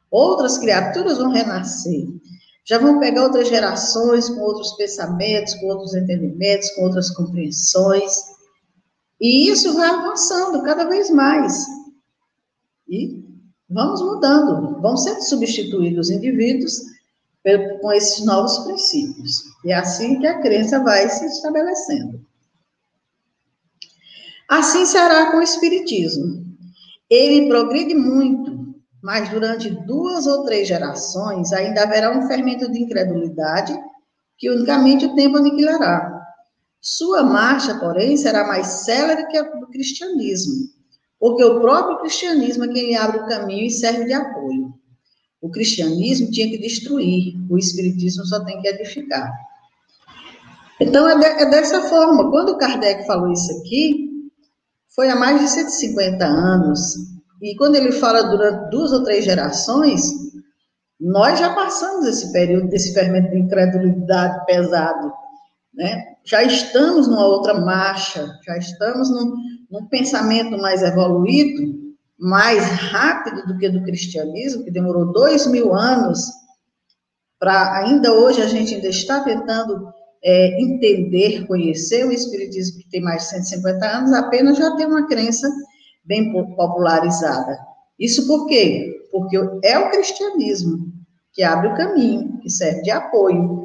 Outras 0.10 0.58
criaturas 0.58 1.18
vão 1.18 1.32
renascer 1.32 2.08
já 2.66 2.80
vão 2.80 3.00
pegar 3.00 3.22
outras 3.22 3.48
gerações 3.48 4.28
com 4.28 4.42
outros 4.42 4.72
pensamentos, 4.72 5.54
com 5.54 5.68
outros 5.68 5.94
entendimentos, 5.94 6.72
com 6.72 6.82
outras 6.86 7.12
compreensões. 7.12 8.35
E 9.20 9.50
isso 9.50 9.74
vai 9.74 9.90
avançando 9.90 10.64
cada 10.64 10.86
vez 10.86 11.10
mais. 11.10 11.66
E 12.88 13.24
vamos 13.70 14.02
mudando, 14.02 14.82
vão 14.82 14.98
sendo 14.98 15.22
substituídos 15.22 16.08
os 16.08 16.16
indivíduos 16.16 16.82
com 17.82 17.92
esses 17.92 18.26
novos 18.26 18.60
princípios. 18.60 19.44
E 19.64 19.72
é 19.72 19.76
assim 19.76 20.20
que 20.20 20.28
a 20.28 20.42
crença 20.42 20.84
vai 20.84 21.08
se 21.10 21.26
estabelecendo. 21.26 22.26
Assim 24.50 24.86
será 24.86 25.32
com 25.32 25.38
o 25.38 25.44
Espiritismo. 25.44 26.46
Ele 27.10 27.48
progride 27.48 27.94
muito, 27.94 28.76
mas 29.02 29.30
durante 29.30 29.70
duas 29.70 30.26
ou 30.26 30.44
três 30.44 30.68
gerações 30.68 31.52
ainda 31.52 31.84
haverá 31.84 32.18
um 32.18 32.28
fermento 32.28 32.72
de 32.72 32.80
incredulidade 32.80 33.78
que 34.38 34.50
unicamente 34.50 35.06
o 35.06 35.16
tempo 35.16 35.38
aniquilará. 35.38 36.15
Sua 36.88 37.24
marcha, 37.24 37.80
porém, 37.80 38.16
será 38.16 38.46
mais 38.46 38.68
célere 38.86 39.26
que 39.26 39.36
a 39.36 39.42
do 39.42 39.66
cristianismo, 39.66 40.70
porque 41.20 41.44
o 41.44 41.60
próprio 41.60 41.98
cristianismo 41.98 42.66
é 42.66 42.68
quem 42.68 42.96
abre 42.96 43.22
o 43.22 43.26
caminho 43.26 43.66
e 43.66 43.72
serve 43.72 44.06
de 44.06 44.14
apoio. 44.14 44.72
O 45.42 45.50
cristianismo 45.50 46.30
tinha 46.30 46.48
que 46.48 46.60
destruir, 46.60 47.34
o 47.50 47.58
espiritismo 47.58 48.24
só 48.28 48.46
tem 48.46 48.62
que 48.62 48.68
edificar. 48.68 49.34
Então, 50.80 51.10
é, 51.10 51.18
de, 51.18 51.26
é 51.26 51.50
dessa 51.50 51.90
forma. 51.90 52.30
Quando 52.30 52.56
Kardec 52.56 53.08
falou 53.08 53.32
isso 53.32 53.52
aqui, 53.58 54.30
foi 54.96 55.10
há 55.10 55.16
mais 55.16 55.42
de 55.42 55.48
150 55.48 56.24
anos, 56.24 56.98
e 57.42 57.56
quando 57.56 57.78
ele 57.78 57.94
fala 57.94 58.22
durante 58.22 58.70
duas 58.70 58.92
ou 58.92 59.04
três 59.04 59.26
gerações, 59.26 60.04
nós 61.02 61.40
já 61.40 61.52
passamos 61.56 62.06
esse 62.06 62.32
período 62.32 62.68
desse 62.68 62.94
fermento 62.94 63.32
de 63.32 63.40
incredulidade 63.40 64.46
pesado, 64.46 65.25
né? 65.76 66.16
Já 66.24 66.44
estamos 66.44 67.08
numa 67.08 67.26
outra 67.26 67.54
marcha, 67.54 68.28
já 68.46 68.58
estamos 68.58 69.10
num, 69.10 69.36
num 69.72 69.86
pensamento 69.88 70.58
mais 70.58 70.82
evoluído, 70.82 71.76
mais 72.18 72.64
rápido 72.66 73.46
do 73.46 73.58
que 73.58 73.70
do 73.70 73.84
cristianismo, 73.84 74.64
que 74.64 74.72
demorou 74.72 75.12
dois 75.12 75.46
mil 75.48 75.74
anos 75.74 76.20
para 77.40 77.78
ainda 77.80 78.14
hoje 78.14 78.42
a 78.42 78.48
gente 78.48 78.76
ainda 78.76 78.88
está 78.88 79.20
tentando 79.20 79.94
é, 80.24 80.62
entender, 80.62 81.46
conhecer 81.46 82.06
o 82.06 82.12
espiritismo 82.12 82.80
que 82.80 82.90
tem 82.90 83.02
mais 83.02 83.24
de 83.24 83.30
150 83.30 83.86
anos, 83.86 84.14
apenas 84.14 84.58
já 84.58 84.76
tem 84.76 84.88
uma 84.88 85.08
crença 85.08 85.48
bem 86.04 86.32
popularizada. 86.56 87.58
Isso 88.00 88.26
por 88.26 88.48
quê? 88.48 88.92
Porque 89.12 89.38
é 89.64 89.78
o 89.78 89.92
cristianismo 89.92 90.92
que 91.32 91.44
abre 91.44 91.68
o 91.68 91.76
caminho, 91.76 92.40
que 92.40 92.50
serve 92.50 92.82
de 92.82 92.92
apoio. 92.92 93.65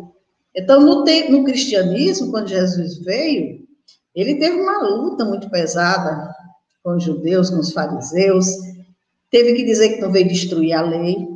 Então, 0.55 0.81
no, 0.81 1.05
tempo, 1.05 1.33
no 1.33 1.45
cristianismo, 1.45 2.31
quando 2.31 2.49
Jesus 2.49 2.99
veio, 2.99 3.61
ele 4.15 4.37
teve 4.37 4.61
uma 4.61 4.83
luta 4.83 5.25
muito 5.25 5.49
pesada 5.49 6.35
com 6.83 6.97
os 6.97 7.05
judeus, 7.05 7.51
com 7.51 7.59
os 7.59 7.73
fariseus, 7.73 8.47
teve 9.31 9.55
que 9.55 9.65
dizer 9.65 9.91
que 9.91 10.01
não 10.01 10.11
veio 10.11 10.29
destruir 10.29 10.73
a 10.73 10.83
lei, 10.83 11.29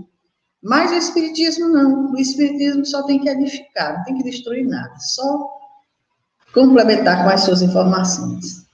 mas 0.62 0.90
o 0.90 0.94
Espiritismo 0.94 1.68
não. 1.68 2.12
O 2.12 2.18
Espiritismo 2.18 2.84
só 2.84 3.02
tem 3.04 3.20
que 3.20 3.28
edificar, 3.28 3.98
não 3.98 4.04
tem 4.04 4.16
que 4.16 4.24
destruir 4.24 4.66
nada, 4.66 4.98
só 4.98 5.48
complementar 6.52 7.22
com 7.22 7.30
as 7.30 7.42
suas 7.42 7.62
informações. 7.62 8.64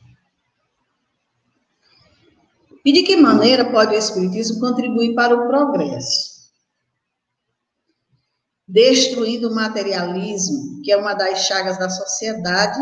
E 2.85 2.93
de 2.93 3.03
que 3.03 3.17
maneira 3.17 3.71
pode 3.71 3.95
o 3.95 3.99
Espiritismo 3.99 4.61
contribuir 4.61 5.15
para 5.15 5.35
o 5.35 5.49
progresso? 5.49 6.30
Destruindo 8.73 9.49
o 9.49 9.55
materialismo, 9.55 10.81
que 10.85 10.93
é 10.93 10.97
uma 10.97 11.13
das 11.15 11.41
chagas 11.41 11.77
da 11.77 11.91
sociedade, 11.91 12.79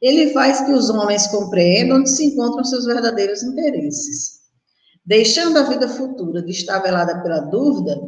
ele 0.00 0.32
faz 0.32 0.62
que 0.62 0.72
os 0.72 0.90
homens 0.90 1.28
compreendam 1.28 1.98
onde 1.98 2.10
se 2.10 2.26
encontram 2.26 2.64
seus 2.64 2.86
verdadeiros 2.86 3.40
interesses. 3.44 4.40
Deixando 5.06 5.58
a 5.58 5.62
vida 5.62 5.88
futura 5.88 6.42
destabelada 6.42 7.22
pela 7.22 7.38
dúvida, 7.38 8.00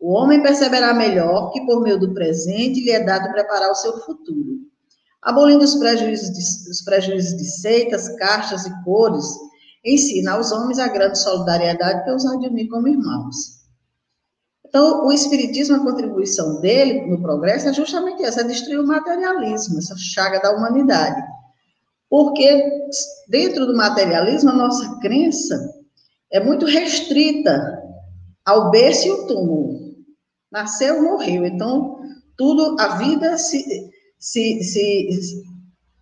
o 0.00 0.12
homem 0.12 0.42
perceberá 0.42 0.94
melhor 0.94 1.50
que, 1.50 1.60
por 1.66 1.82
meio 1.82 1.98
do 1.98 2.14
presente, 2.14 2.80
lhe 2.84 2.92
é 2.92 3.04
dado 3.04 3.32
preparar 3.32 3.70
o 3.72 3.74
seu 3.74 3.98
futuro. 4.04 4.60
Abolindo 5.22 5.64
os 5.64 5.74
prejuízos 5.74 6.30
de, 6.30 6.70
os 6.70 6.82
prejuízos 6.84 7.36
de 7.36 7.44
seitas, 7.44 8.08
castas 8.16 8.64
e 8.64 8.84
cores, 8.84 9.26
ensina 9.84 10.32
aos 10.32 10.52
homens 10.52 10.78
a 10.78 10.86
grande 10.86 11.18
solidariedade 11.18 12.04
que 12.04 12.38
de 12.38 12.48
unir 12.48 12.68
como 12.68 12.86
irmãos. 12.86 13.59
Então, 14.70 15.04
o 15.04 15.12
Espiritismo, 15.12 15.76
a 15.76 15.80
contribuição 15.80 16.60
dele 16.60 17.04
no 17.06 17.20
progresso 17.20 17.68
é 17.68 17.72
justamente 17.72 18.22
essa, 18.22 18.42
é 18.42 18.44
destruir 18.44 18.78
o 18.78 18.86
materialismo, 18.86 19.78
essa 19.78 19.96
chaga 19.98 20.38
da 20.38 20.56
humanidade. 20.56 21.20
Porque 22.08 22.70
dentro 23.28 23.66
do 23.66 23.76
materialismo, 23.76 24.50
a 24.50 24.54
nossa 24.54 24.96
crença 25.00 25.56
é 26.32 26.38
muito 26.38 26.66
restrita 26.66 27.82
ao 28.44 28.70
berço 28.70 29.08
e 29.08 29.10
o 29.10 29.26
túmulo. 29.26 29.96
Nasceu, 30.52 31.02
morreu. 31.02 31.44
Então, 31.44 32.00
tudo, 32.36 32.76
a 32.80 32.96
vida 32.96 33.36
se, 33.38 33.90
se, 34.18 34.62
se, 34.62 35.42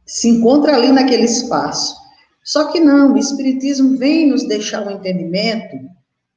se 0.07 0.29
encontra 0.29 0.75
ali 0.75 0.93
naquele 0.93 1.25
espaço. 1.25 1.97
Só 2.45 2.71
que 2.71 2.81
não, 2.81 3.15
o 3.15 3.19
Espiritismo 3.19 3.97
vem 3.97 4.29
nos 4.29 4.47
deixar 4.47 4.83
o 4.83 4.89
um 4.89 4.91
entendimento 4.91 5.77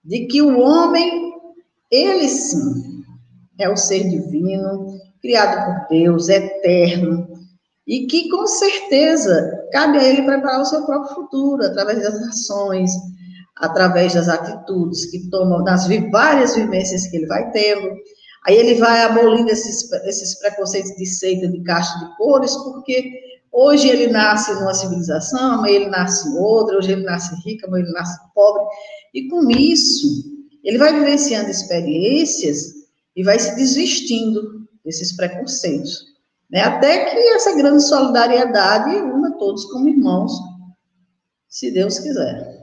de 0.04 0.26
que 0.26 0.42
o 0.42 0.60
homem, 0.60 1.31
ele 1.92 2.28
sim, 2.28 3.04
é 3.60 3.70
o 3.70 3.76
ser 3.76 4.08
divino, 4.08 4.98
criado 5.22 5.66
por 5.66 5.88
Deus, 5.90 6.30
eterno, 6.30 7.28
e 7.86 8.08
que 8.08 8.30
com 8.30 8.48
certeza 8.48 9.68
cabe 9.72 9.98
a 9.98 10.04
ele 10.04 10.24
preparar 10.24 10.62
o 10.62 10.66
seu 10.66 10.86
próprio 10.86 11.16
futuro, 11.16 11.64
através 11.64 12.02
das 12.02 12.16
ações, 12.30 12.92
através 13.58 14.14
das 14.14 14.30
atitudes 14.30 15.06
que 15.12 15.30
toma, 15.30 15.64
das 15.64 15.88
várias 16.10 16.56
vivências 16.56 17.08
que 17.08 17.18
ele 17.18 17.28
vai 17.28 17.52
tendo. 17.52 17.92
Aí 18.48 18.56
ele 18.56 18.76
vai 18.76 19.04
abolindo 19.04 19.50
esses, 19.52 19.92
esses 20.06 20.40
preconceitos 20.40 20.92
de 20.96 21.06
seita, 21.06 21.48
de 21.48 21.62
caixa 21.62 22.00
de 22.00 22.18
cores, 22.18 22.56
porque 22.56 23.32
Hoje 23.54 23.90
ele 23.90 24.08
nasce 24.08 24.54
numa 24.54 24.74
civilização, 24.74 25.56
amanhã 25.56 25.76
ele 25.76 25.90
nasce 25.90 26.30
em 26.30 26.38
outra, 26.38 26.78
hoje 26.78 26.94
ele 26.94 27.04
nasce 27.04 27.36
rico, 27.46 27.68
amanhã 27.68 27.84
ele 27.84 27.92
nasce 27.92 28.18
pobre. 28.34 28.64
E 29.14 29.28
com 29.28 29.50
isso, 29.52 30.08
ele 30.64 30.78
vai 30.78 30.94
vivenciando 30.94 31.50
experiências 31.50 32.74
e 33.16 33.24
vai 33.24 33.40
se 33.40 33.56
desvestindo 33.56 34.68
desses 34.84 35.16
preconceitos. 35.16 36.06
Né? 36.50 36.62
Até 36.62 37.06
que 37.06 37.18
essa 37.30 37.56
grande 37.56 37.84
solidariedade 37.84 38.96
una 38.96 39.38
todos 39.38 39.66
como 39.66 39.90
irmãos, 39.90 40.34
se 41.48 41.72
Deus 41.72 42.00
quiser. 42.00 42.62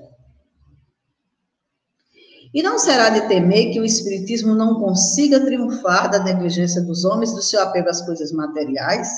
E 2.52 2.62
não 2.62 2.78
será 2.78 3.10
de 3.10 3.28
temer 3.28 3.72
que 3.72 3.80
o 3.80 3.84
Espiritismo 3.84 4.54
não 4.54 4.80
consiga 4.80 5.44
triunfar 5.44 6.10
da 6.10 6.18
negligência 6.18 6.80
dos 6.80 7.04
homens, 7.04 7.34
do 7.34 7.42
seu 7.42 7.62
apego 7.62 7.90
às 7.90 8.00
coisas 8.04 8.32
materiais? 8.32 9.08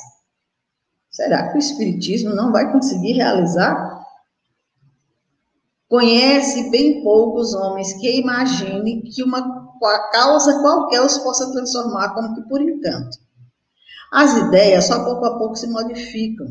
Será 1.11 1.49
que 1.49 1.57
o 1.57 1.59
Espiritismo 1.59 2.35
não 2.35 2.51
vai 2.51 2.73
conseguir 2.73 3.13
realizar? 3.13 3.90
Conhece 5.91 6.71
bem 6.71 7.03
poucos 7.03 7.53
homens 7.53 7.93
que 7.95 8.21
imaginem 8.21 9.03
que 9.03 9.25
uma 9.25 9.69
causa 10.13 10.61
qualquer 10.61 11.01
os 11.01 11.19
possa 11.19 11.51
transformar 11.51 12.15
como 12.15 12.33
que 12.33 12.49
por 12.49 12.63
encanto. 12.63 13.19
As 14.13 14.37
ideias 14.37 14.85
só 14.85 15.05
pouco 15.05 15.25
a 15.25 15.37
pouco 15.37 15.57
se 15.57 15.67
modificam, 15.67 16.47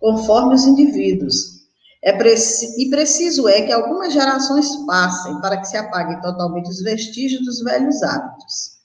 conforme 0.00 0.54
os 0.54 0.64
indivíduos. 0.64 1.58
É 2.02 2.14
preci 2.14 2.82
e 2.82 2.88
preciso 2.88 3.46
é 3.46 3.60
que 3.60 3.72
algumas 3.72 4.10
gerações 4.10 4.74
passem 4.86 5.38
para 5.42 5.58
que 5.58 5.66
se 5.66 5.76
apaguem 5.76 6.18
totalmente 6.22 6.70
os 6.70 6.80
vestígios 6.80 7.44
dos 7.44 7.60
velhos 7.60 8.02
hábitos. 8.02 8.78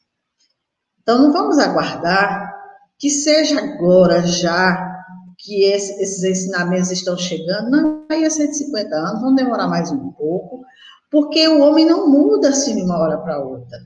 Então, 1.01 1.17
não 1.17 1.31
vamos 1.31 1.57
aguardar 1.59 2.53
que 2.99 3.09
seja 3.09 3.57
agora, 3.57 4.21
já, 4.23 4.92
que 5.43 5.65
esse, 5.65 6.01
esses 6.01 6.23
ensinamentos 6.23 6.89
estão 6.89 7.17
chegando. 7.17 7.69
Não, 7.69 8.05
aí 8.09 8.25
a 8.25 8.29
150 8.29 8.95
anos, 8.95 9.21
vão 9.21 9.35
demorar 9.35 9.67
mais 9.67 9.91
um 9.91 10.11
pouco, 10.13 10.63
porque 11.11 11.47
o 11.47 11.61
homem 11.61 11.85
não 11.85 12.09
muda 12.09 12.49
assim 12.49 12.77
de 12.77 12.81
uma 12.81 12.97
hora 12.97 13.17
para 13.17 13.43
outra. 13.43 13.77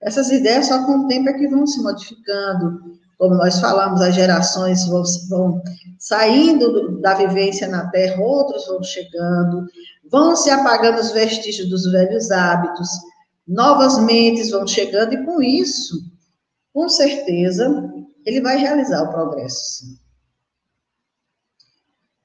Essas 0.00 0.30
ideias 0.30 0.66
só 0.66 0.84
com 0.84 0.98
o 0.98 1.08
tempo 1.08 1.28
é 1.28 1.32
que 1.32 1.48
vão 1.48 1.66
se 1.66 1.82
modificando, 1.82 2.98
como 3.16 3.34
nós 3.34 3.58
falamos, 3.58 4.00
as 4.00 4.14
gerações 4.14 4.86
vão, 4.86 5.02
vão 5.28 5.62
saindo 5.98 7.00
da 7.00 7.14
vivência 7.14 7.66
na 7.66 7.88
Terra, 7.90 8.22
outros 8.22 8.66
vão 8.66 8.82
chegando, 8.82 9.66
vão 10.10 10.36
se 10.36 10.50
apagando 10.50 11.00
os 11.00 11.10
vestígios 11.10 11.68
dos 11.68 11.90
velhos 11.90 12.30
hábitos, 12.30 12.88
novas 13.46 13.98
mentes 13.98 14.50
vão 14.50 14.66
chegando, 14.66 15.14
e 15.14 15.24
com 15.24 15.42
isso, 15.42 15.96
com 16.72 16.88
certeza, 16.88 17.92
ele 18.24 18.40
vai 18.40 18.56
realizar 18.58 19.02
o 19.02 19.10
progresso. 19.10 19.84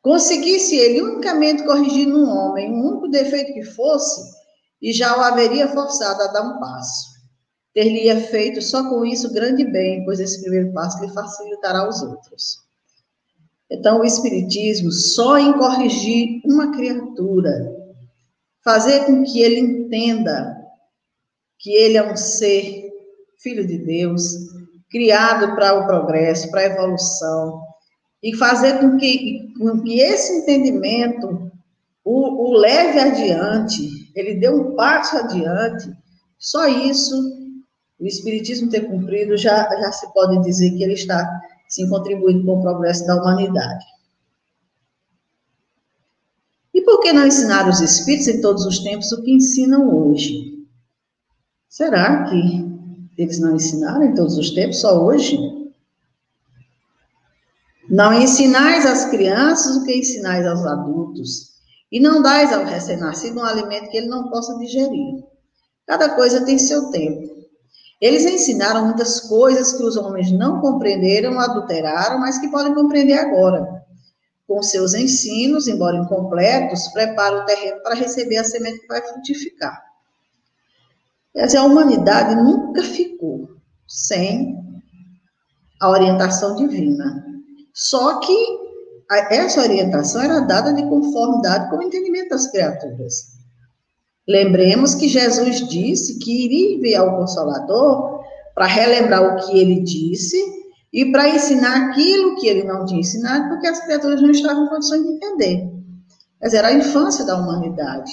Conseguisse 0.04 0.76
ele 0.76 1.02
unicamente 1.02 1.64
corrigir 1.64 2.06
num 2.08 2.30
homem 2.30 2.72
um 2.72 2.90
único 2.90 3.08
defeito 3.08 3.54
que 3.54 3.64
fosse, 3.64 4.22
e 4.80 4.94
já 4.94 5.18
o 5.18 5.22
haveria 5.22 5.68
forçado 5.70 6.22
a 6.22 6.28
dar 6.28 6.44
um 6.44 6.60
passo 6.60 7.14
ter-lhe 7.74 8.16
feito 8.28 8.62
só 8.62 8.88
com 8.88 9.04
isso 9.04 9.34
grande 9.34 9.66
bem, 9.66 10.06
pois 10.06 10.20
esse 10.20 10.42
primeiro 10.42 10.72
passo 10.74 11.04
lhe 11.04 11.12
facilitará 11.12 11.90
os 11.90 12.02
outros. 12.02 12.60
Então, 13.70 14.02
o 14.02 14.06
Espiritismo, 14.06 14.92
só 14.92 15.38
em 15.38 15.54
corrigir 15.54 16.42
uma 16.46 16.72
criatura, 16.72 17.76
fazer 18.64 19.06
com 19.06 19.24
que 19.24 19.42
ele 19.42 19.60
entenda 19.60 20.56
que 21.58 21.72
ele 21.72 21.98
é 21.98 22.12
um 22.12 22.16
ser, 22.16 22.92
filho 23.40 23.66
de 23.66 23.80
Deus, 23.80 24.24
criado 24.92 25.56
para 25.56 25.74
o 25.74 25.88
progresso, 25.88 26.52
para 26.52 26.62
a 26.62 26.66
evolução, 26.66 27.62
e 28.24 28.36
fazer 28.38 28.80
com 28.80 28.96
que, 28.96 29.54
com 29.60 29.82
que 29.82 30.00
esse 30.00 30.34
entendimento 30.38 31.52
o, 32.04 32.50
o 32.50 32.58
leve 32.58 33.00
adiante, 33.00 34.12
ele 34.16 34.36
dê 34.36 34.50
um 34.50 34.76
passo 34.76 35.18
adiante, 35.18 35.92
só 36.40 36.68
isso 36.68 37.44
o 38.00 38.06
Espiritismo 38.06 38.70
ter 38.70 38.82
cumprido, 38.82 39.38
já, 39.38 39.64
já 39.80 39.92
se 39.92 40.12
pode 40.14 40.42
dizer 40.42 40.72
que 40.72 40.84
ele 40.84 40.94
está 40.94 41.26
sim 41.70 41.88
contribuindo 41.88 42.46
com 42.46 42.60
o 42.60 42.62
progresso 42.62 43.06
da 43.06 43.16
humanidade. 43.16 43.86
E 46.74 46.82
por 46.82 47.00
que 47.00 47.14
não 47.14 47.28
ensinar 47.28 47.70
os 47.70 47.80
espíritos 47.80 48.28
em 48.28 48.42
todos 48.42 48.66
os 48.66 48.80
tempos 48.80 49.12
o 49.12 49.22
que 49.22 49.32
ensinam 49.32 49.96
hoje? 49.96 50.66
Será 51.70 52.26
que 52.26 52.74
eles 53.18 53.40
não 53.40 53.56
ensinaram 53.56 54.04
em 54.04 54.14
todos 54.14 54.38
os 54.38 54.50
tempos, 54.50 54.82
só 54.82 55.02
hoje? 55.02 55.38
Não 57.94 58.12
ensinais 58.12 58.88
às 58.88 59.06
crianças 59.06 59.76
o 59.76 59.84
que 59.84 59.96
ensinais 59.96 60.48
aos 60.48 60.66
adultos, 60.66 61.52
e 61.92 62.00
não 62.00 62.24
dais 62.24 62.52
ao 62.52 62.66
recém-nascido 62.66 63.40
um 63.40 63.44
alimento 63.44 63.88
que 63.92 63.98
ele 63.98 64.08
não 64.08 64.32
possa 64.32 64.58
digerir. 64.58 65.24
Cada 65.86 66.10
coisa 66.16 66.44
tem 66.44 66.58
seu 66.58 66.90
tempo. 66.90 67.32
Eles 68.02 68.26
ensinaram 68.26 68.86
muitas 68.86 69.20
coisas 69.20 69.74
que 69.74 69.84
os 69.84 69.96
homens 69.96 70.32
não 70.32 70.60
compreenderam, 70.60 71.40
adulteraram, 71.40 72.20
mas 72.20 72.40
que 72.40 72.50
podem 72.50 72.74
compreender 72.74 73.14
agora. 73.14 73.86
Com 74.48 74.64
seus 74.64 74.96
ensinos, 74.96 75.68
embora 75.68 75.98
incompletos, 75.98 76.88
preparam 76.94 77.44
o 77.44 77.46
terreno 77.46 77.80
para 77.84 77.94
receber 77.94 78.38
a 78.38 78.44
semente 78.44 78.80
que 78.80 78.88
vai 78.88 79.04
frutificar. 79.04 79.80
Quer 81.32 81.46
dizer, 81.46 81.58
a 81.60 81.64
humanidade 81.64 82.34
nunca 82.42 82.82
ficou 82.82 83.50
sem 83.88 84.58
a 85.80 85.92
orientação 85.92 86.56
divina. 86.56 87.33
Só 87.74 88.20
que 88.20 88.64
essa 89.30 89.62
orientação 89.62 90.22
era 90.22 90.40
dada 90.42 90.74
de 90.74 90.84
conformidade 90.84 91.70
com 91.70 91.78
o 91.78 91.84
entendimento 91.84 92.30
das 92.30 92.48
criaturas. 92.48 93.34
Lembremos 94.28 94.96
que 94.96 95.10
Jesus 95.10 95.68
disse 95.68 96.20
que 96.20 96.46
iria 96.46 96.78
enviar 96.78 97.08
o 97.08 97.18
Consolador 97.18 98.22
para 98.56 98.66
relembrar 98.66 99.22
o 99.22 99.46
que 99.46 99.60
ele 99.60 99.82
disse 99.82 100.38
e 100.94 101.12
para 101.12 101.28
ensinar 101.28 101.90
aquilo 101.90 102.36
que 102.36 102.48
ele 102.48 102.64
não 102.64 102.86
tinha 102.86 103.02
ensinado, 103.02 103.50
porque 103.50 103.68
as 103.68 103.84
criaturas 103.84 104.22
não 104.22 104.30
estavam 104.30 104.66
em 104.66 104.70
condições 104.70 105.04
de 105.04 105.10
entender. 105.10 105.74
Dizer, 106.42 106.58
era 106.58 106.68
a 106.68 106.74
infância 106.74 107.26
da 107.26 107.36
humanidade. 107.36 108.12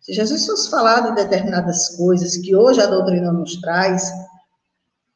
Se 0.00 0.12
Jesus 0.12 0.46
fosse 0.46 0.70
falar 0.70 1.00
de 1.00 1.14
determinadas 1.14 1.96
coisas 1.96 2.36
que 2.36 2.54
hoje 2.54 2.80
a 2.80 2.86
doutrina 2.86 3.32
nos 3.32 3.60
traz, 3.60 4.10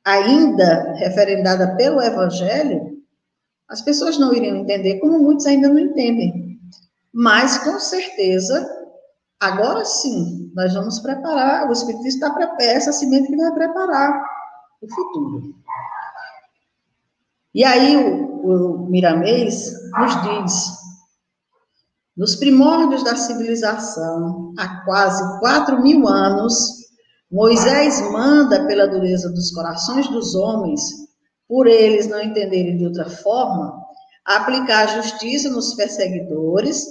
ainda 0.05 0.93
referendada 0.95 1.75
pelo 1.77 2.01
Evangelho, 2.01 2.98
as 3.69 3.83
pessoas 3.83 4.19
não 4.19 4.35
iriam 4.35 4.57
entender, 4.57 4.99
como 5.01 5.19
muitos 5.19 5.47
ainda 5.47 5.69
não 5.69 5.79
entendem. 5.79 6.59
Mas, 7.13 7.59
com 7.59 7.79
certeza, 7.79 8.79
Agora 9.41 9.85
sim, 9.85 10.51
nós 10.55 10.75
vamos 10.75 10.99
preparar, 10.99 11.69
o 11.69 11.73
Espiritismo 11.73 12.09
está 12.09 12.31
preparando, 12.31 12.61
essa 12.61 12.93
semente 12.93 13.29
que 13.29 13.37
vai 13.37 13.53
preparar 13.53 14.25
o 14.83 14.89
futuro. 14.93 15.55
E 17.55 17.65
aí 17.65 17.97
o, 17.97 18.83
o 18.83 18.91
Miramês 18.91 19.73
nos 19.97 20.23
diz, 20.23 20.79
nos 22.17 22.35
primórdios 22.35 23.05
da 23.05 23.15
civilização, 23.15 24.53
há 24.59 24.85
quase 24.85 25.39
quatro 25.39 25.81
mil 25.81 26.09
anos, 26.09 26.89
Moisés 27.31 28.01
manda 28.11 28.67
pela 28.67 28.89
dureza 28.89 29.31
dos 29.31 29.53
corações 29.53 30.09
dos 30.09 30.35
homens, 30.35 30.81
por 31.49 31.67
eles 31.67 32.07
não 32.07 32.21
entenderem 32.21 32.77
de 32.77 32.85
outra 32.85 33.09
forma, 33.09 33.83
aplicar 34.25 34.85
a 34.85 35.01
justiça 35.01 35.49
nos 35.49 35.75
perseguidores 35.75 36.85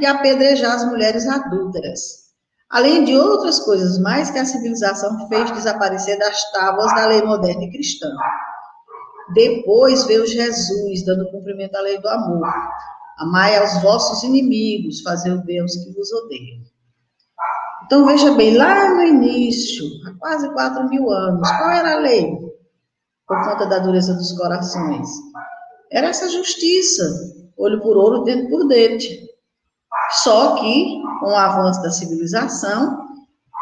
e 0.00 0.06
apedrejar 0.06 0.76
as 0.76 0.84
mulheres 0.86 1.28
adúlteras. 1.28 2.28
Além 2.70 3.04
de 3.04 3.16
outras 3.16 3.60
coisas 3.60 3.98
mais 3.98 4.30
que 4.30 4.38
a 4.38 4.44
civilização 4.44 5.28
fez 5.28 5.50
desaparecer 5.52 6.18
das 6.18 6.50
tábuas 6.52 6.94
da 6.94 7.06
lei 7.06 7.22
moderna 7.22 7.64
e 7.64 7.70
cristã. 7.70 8.08
Depois 9.34 10.04
veio 10.04 10.26
Jesus, 10.26 11.04
dando 11.04 11.30
cumprimento 11.30 11.76
à 11.76 11.80
lei 11.80 11.98
do 11.98 12.08
amor. 12.08 12.46
Amai 13.18 13.56
aos 13.56 13.82
vossos 13.82 14.22
inimigos, 14.22 15.00
fazer 15.02 15.32
o 15.32 15.44
bem 15.44 15.60
aos 15.60 15.76
que 15.76 15.92
vos 15.92 16.10
odeiam. 16.12 16.62
Então, 17.84 18.06
veja 18.06 18.32
bem, 18.34 18.56
lá 18.56 18.94
no 18.94 19.02
início, 19.02 19.86
há 20.06 20.18
quase 20.18 20.52
quatro 20.52 20.88
mil 20.88 21.10
anos, 21.10 21.50
qual 21.52 21.70
era 21.70 21.94
a 21.94 22.00
lei? 22.00 22.47
Por 23.28 23.44
conta 23.44 23.66
da 23.66 23.78
dureza 23.78 24.14
dos 24.14 24.32
corações. 24.32 25.06
Era 25.92 26.08
essa 26.08 26.28
justiça, 26.28 27.04
olho 27.56 27.80
por 27.80 27.96
olho, 27.96 28.24
dente 28.24 28.50
por 28.50 28.66
dente. 28.66 29.28
Só 30.22 30.56
que, 30.56 31.02
com 31.20 31.26
o 31.26 31.36
avanço 31.36 31.82
da 31.82 31.90
civilização, 31.90 33.06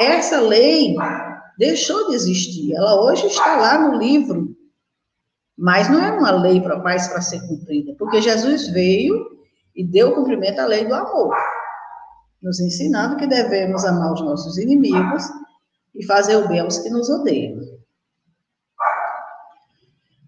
essa 0.01 0.41
lei 0.41 0.95
deixou 1.59 2.09
de 2.09 2.15
existir. 2.15 2.75
Ela 2.75 3.01
hoje 3.03 3.27
está 3.27 3.57
lá 3.57 3.79
no 3.79 3.99
livro, 3.99 4.55
mas 5.57 5.89
não 5.89 6.01
é 6.01 6.13
uma 6.13 6.31
lei 6.31 6.61
mais 6.83 7.09
para 7.09 7.21
ser 7.21 7.41
cumprida, 7.49 7.95
porque 7.99 8.21
Jesus 8.21 8.69
veio 8.69 9.15
e 9.75 9.85
deu 9.85 10.15
cumprimento 10.15 10.61
à 10.61 10.67
lei 10.67 10.87
do 10.87 10.95
amor, 10.95 11.35
nos 12.43 12.61
ensinando 12.61 13.17
que 13.17 13.27
devemos 13.27 13.85
amar 13.85 14.13
os 14.13 14.23
nossos 14.23 14.59
inimigos 14.59 15.25
e 15.95 16.05
fazer 16.05 16.37
o 16.37 16.49
bem 16.49 16.61
aos 16.61 16.79
que 16.79 16.91
nos 16.91 17.09
odeiam. 17.09 17.76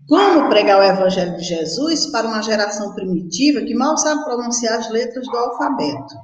Como 0.09 0.49
pregar 0.49 0.81
o 0.81 0.83
Evangelho 0.83 1.37
de 1.37 1.45
Jesus 1.45 2.07
para 2.07 2.27
uma 2.27 2.43
geração 2.43 2.95
primitiva 2.95 3.61
que 3.61 3.75
mal 3.75 3.95
sabe 3.99 4.25
pronunciar 4.25 4.79
as 4.79 4.89
letras 4.89 5.27
do 5.27 5.37
alfabeto? 5.37 6.15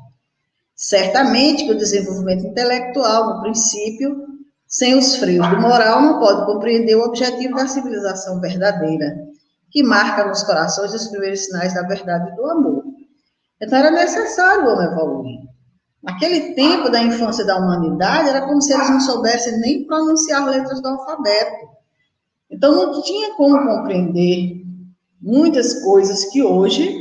Certamente 0.75 1.67
que 1.67 1.73
o 1.73 1.77
desenvolvimento 1.77 2.47
intelectual, 2.47 3.27
no 3.29 3.43
princípio, 3.43 4.27
sem 4.67 4.97
os 4.97 5.17
freios 5.17 5.47
do 5.51 5.61
moral, 5.61 6.01
não 6.01 6.19
pode 6.19 6.47
compreender 6.47 6.97
o 6.97 7.05
objetivo 7.05 7.57
da 7.57 7.67
civilização 7.67 8.41
verdadeira, 8.41 9.17
que 9.71 9.83
marca 9.83 10.27
nos 10.27 10.43
corações 10.43 10.95
os 10.95 11.09
primeiros 11.09 11.45
sinais 11.45 11.75
da 11.75 11.83
verdade 11.83 12.33
e 12.33 12.37
do 12.37 12.51
amor. 12.51 12.85
Então 13.61 13.79
era 13.79 13.91
necessário 13.91 14.65
o 14.65 14.73
homem 14.73 14.87
evoluir. 14.87 15.41
Naquele 16.03 16.55
tempo 16.55 16.89
da 16.89 17.03
infância 17.03 17.45
da 17.45 17.59
humanidade, 17.59 18.31
era 18.31 18.47
como 18.47 18.63
se 18.63 18.73
eles 18.73 18.89
não 18.89 19.01
soubessem 19.01 19.61
nem 19.61 19.87
pronunciar 19.87 20.49
letras 20.49 20.81
do 20.81 20.89
alfabeto. 20.89 21.74
Então, 22.55 22.73
não 22.73 23.03
tinha 23.03 23.35
como 23.35 23.67
compreender 23.67 24.65
muitas 25.21 25.83
coisas 25.83 26.27
que 26.27 26.41
hoje 26.41 26.97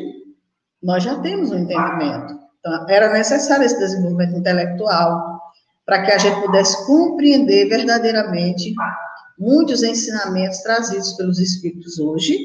nós 0.82 1.04
já 1.04 1.20
temos 1.20 1.51
um 1.51 1.60
entendimento. 1.60 2.39
Então, 2.60 2.89
era 2.89 3.14
necessário 3.14 3.64
esse 3.64 3.78
desenvolvimento 3.78 4.36
intelectual 4.36 5.39
para 5.86 6.01
que 6.01 6.12
a 6.12 6.18
gente 6.18 6.41
pudesse 6.41 6.88
compreender 6.88 7.70
verdadeiramente 7.70 8.74
muitos 9.38 9.84
ensinamentos 9.84 10.60
trazidos 10.62 11.14
pelos 11.14 11.38
espíritos 11.38 11.99
hoje, 11.99 12.36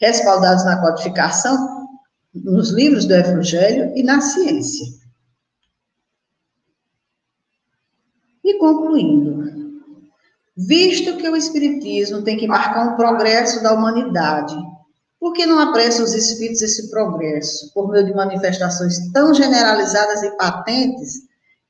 respaldados 0.00 0.64
na 0.64 0.80
codificação, 0.80 1.88
nos 2.32 2.70
livros 2.70 3.06
do 3.06 3.14
Evangelho 3.14 3.92
e 3.96 4.04
na 4.04 4.20
ciência. 4.20 4.86
E 8.44 8.56
concluindo, 8.58 9.61
visto 10.66 11.16
que 11.16 11.28
o 11.28 11.36
Espiritismo 11.36 12.22
tem 12.22 12.36
que 12.36 12.46
marcar 12.46 12.92
um 12.92 12.96
progresso 12.96 13.62
da 13.62 13.72
humanidade, 13.72 14.54
por 15.18 15.32
que 15.32 15.46
não 15.46 15.58
apressa 15.58 16.02
os 16.02 16.14
Espíritos 16.14 16.62
esse 16.62 16.90
progresso, 16.90 17.72
por 17.72 17.90
meio 17.90 18.04
de 18.04 18.14
manifestações 18.14 18.98
tão 19.12 19.32
generalizadas 19.32 20.22
e 20.22 20.36
patentes, 20.36 21.20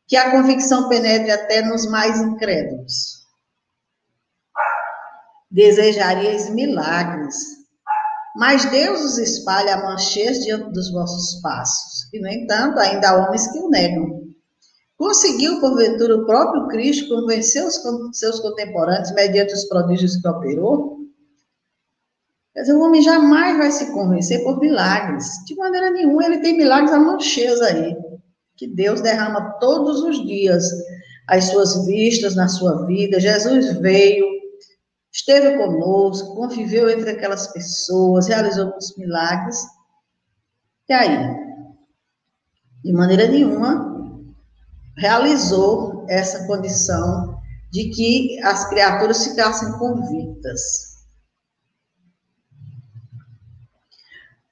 que 0.09 0.16
a 0.16 0.30
convicção 0.30 0.88
penetre 0.88 1.30
até 1.30 1.62
nos 1.62 1.86
mais 1.86 2.20
incrédulos? 2.20 3.22
Desejarias 5.51 6.49
milagres, 6.49 7.36
mas 8.34 8.64
Deus 8.64 9.03
os 9.03 9.18
espalha 9.18 9.74
a 9.74 9.82
manchês 9.84 10.38
diante 10.40 10.72
dos 10.72 10.90
vossos 10.90 11.40
passos, 11.43 12.09
e, 12.12 12.20
no 12.20 12.28
entanto, 12.28 12.78
ainda 12.78 13.11
há 13.11 13.26
homens 13.26 13.47
que 13.53 13.59
o 13.59 13.68
negam. 13.68 14.21
Conseguiu, 15.03 15.59
porventura, 15.59 16.14
o 16.14 16.24
próprio 16.24 16.68
Cristo 16.68 17.09
convencer 17.09 17.66
os 17.66 17.82
seus 18.12 18.38
contemporâneos 18.38 19.11
mediante 19.11 19.53
os 19.53 19.64
prodígios 19.64 20.14
que 20.14 20.28
operou? 20.28 20.96
Dizer, 22.55 22.72
o 22.74 22.82
homem 22.82 23.03
jamais 23.03 23.59
vai 23.59 23.72
se 23.72 23.92
convencer 23.92 24.44
por 24.44 24.61
milagres. 24.61 25.44
De 25.44 25.57
maneira 25.57 25.90
nenhuma, 25.90 26.24
ele 26.24 26.38
tem 26.38 26.57
milagres 26.57 26.92
a 26.92 27.00
mancheios 27.00 27.61
aí, 27.62 27.96
que 28.57 28.68
Deus 28.68 29.00
derrama 29.00 29.59
todos 29.59 30.05
os 30.05 30.24
dias 30.24 30.70
as 31.26 31.46
suas 31.46 31.84
vistas 31.84 32.36
na 32.36 32.46
sua 32.46 32.86
vida. 32.86 33.18
Jesus 33.18 33.76
veio, 33.78 34.24
esteve 35.12 35.57
conosco, 35.57 36.36
conviveu 36.36 36.88
entre 36.88 37.11
aquelas 37.11 37.48
pessoas, 37.48 38.28
realizou 38.28 38.66
muitos 38.66 38.96
milagres. 38.96 39.66
E 40.88 40.92
aí? 40.92 41.42
De 42.84 42.92
maneira 42.92 43.26
nenhuma, 43.26 43.91
realizou 44.97 46.05
essa 46.09 46.47
condição 46.47 47.38
de 47.70 47.88
que 47.90 48.38
as 48.43 48.68
criaturas 48.68 49.24
ficassem 49.24 49.72
convictas. 49.78 50.93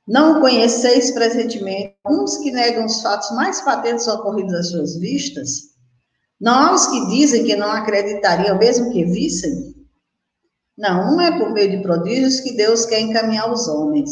Não 0.09 0.41
conheceis 0.41 1.11
presentemente 1.13 1.95
uns 2.05 2.39
que 2.39 2.51
negam 2.51 2.85
os 2.85 3.01
fatos 3.01 3.31
mais 3.33 3.61
patentes 3.61 4.09
ocorridos 4.09 4.55
às 4.55 4.71
suas 4.71 4.97
vistas? 4.97 5.71
Não 6.41 6.53
há 6.53 6.75
os 6.75 6.87
que 6.87 7.07
dizem 7.11 7.45
que 7.45 7.55
não 7.55 7.71
acreditariam 7.71 8.59
mesmo 8.59 8.91
que 8.91 9.05
vissem? 9.05 9.75
Não, 10.77 11.13
não 11.13 11.21
é 11.21 11.39
por 11.39 11.53
meio 11.53 11.71
de 11.71 11.83
prodígios 11.83 12.41
que 12.41 12.57
Deus 12.57 12.87
quer 12.87 13.01
encaminhar 13.01 13.53
os 13.53 13.69
homens. 13.69 14.11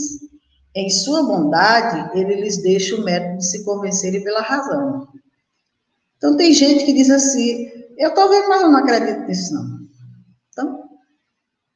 Em 0.75 0.91
sua 0.91 1.23
bondade, 1.23 2.17
ele 2.17 2.43
lhes 2.43 2.63
deixa 2.63 2.95
o 2.95 3.03
método 3.03 3.39
de 3.39 3.47
se 3.47 3.65
convencerem 3.65 4.23
pela 4.23 4.43
razão. 4.43 5.09
Então, 6.19 6.37
tem 6.37 6.53
gente 6.53 6.85
que 6.85 6.93
diz 6.93 7.09
assim: 7.09 7.69
eu 7.97 8.11
estou 8.11 8.29
vendo, 8.29 8.49
mas 8.49 8.63
eu 8.63 8.71
não 8.71 8.79
acredito 8.79 9.27
nisso, 9.27 9.55
não. 9.55 9.79
Então, 10.51 10.85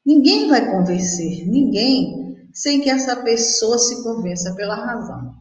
ninguém 0.04 0.48
vai 0.48 0.70
convencer 0.70 1.48
ninguém 1.48 2.36
sem 2.52 2.80
que 2.80 2.90
essa 2.90 3.16
pessoa 3.16 3.78
se 3.78 4.02
convença 4.02 4.54
pela 4.54 4.74
razão. 4.74 5.34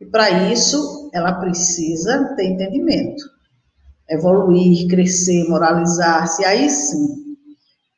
E 0.00 0.06
para 0.06 0.50
isso, 0.52 1.10
ela 1.14 1.34
precisa 1.34 2.34
ter 2.36 2.46
entendimento, 2.46 3.22
evoluir, 4.08 4.88
crescer, 4.88 5.48
moralizar-se. 5.48 6.44
Aí 6.44 6.68
sim, 6.68 7.36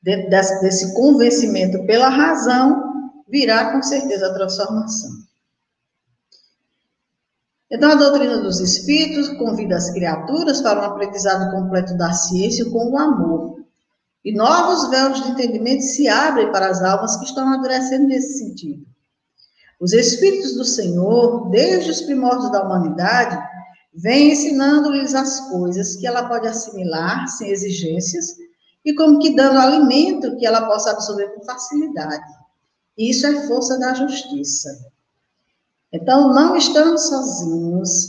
dentro 0.03 0.31
desse, 0.31 0.61
desse 0.61 0.95
convencimento 0.95 1.85
pela 1.87 2.09
razão, 2.09 2.93
virá 3.29 3.73
com 3.73 3.83
certeza 3.83 4.29
a 4.29 4.35
transformação. 4.35 5.11
Então, 7.71 7.91
a 7.91 7.95
doutrina 7.95 8.39
dos 8.39 8.61
espíritos 8.61 9.29
convida 9.39 9.77
as 9.77 9.91
criaturas 9.91 10.61
para 10.61 10.81
um 10.81 10.85
aprendizado 10.85 11.51
completo 11.51 11.97
da 11.97 12.12
ciência 12.12 12.71
com 12.71 12.91
o 12.91 12.99
amor. 12.99 13.65
E 14.25 14.33
novos 14.35 14.89
véus 14.91 15.23
de 15.23 15.31
entendimento 15.31 15.83
se 15.83 16.09
abrem 16.09 16.51
para 16.53 16.69
as 16.69 16.83
almas 16.83 17.17
que 17.17 17.25
estão 17.25 17.47
amadurecendo 17.47 18.07
nesse 18.07 18.39
sentido. 18.39 18.87
Os 19.81 19.93
espíritos 19.93 20.55
do 20.55 20.65
Senhor, 20.65 21.51
desde 21.51 21.91
os 21.91 22.03
primórdios 22.03 22.51
da 22.51 22.62
humanidade, 22.62 23.37
vêm 23.95 24.33
ensinando-lhes 24.33 25.15
as 25.15 25.41
coisas 25.51 25.97
que 25.97 26.07
ela 26.07 26.29
pode 26.29 26.49
assimilar 26.49 27.29
sem 27.29 27.51
exigências 27.51 28.37
e 28.85 28.95
como 28.95 29.19
que 29.19 29.35
dando 29.35 29.59
alimento 29.59 30.37
que 30.37 30.47
ela 30.47 30.67
possa 30.67 30.91
absorver 30.91 31.29
com 31.35 31.45
facilidade. 31.45 32.25
Isso 32.97 33.27
é 33.27 33.47
força 33.47 33.79
da 33.79 33.95
justiça. 33.95 34.71
Então, 35.95 36.35
não 36.35 36.57
estamos 36.57 37.07
sozinhos, 37.07 38.09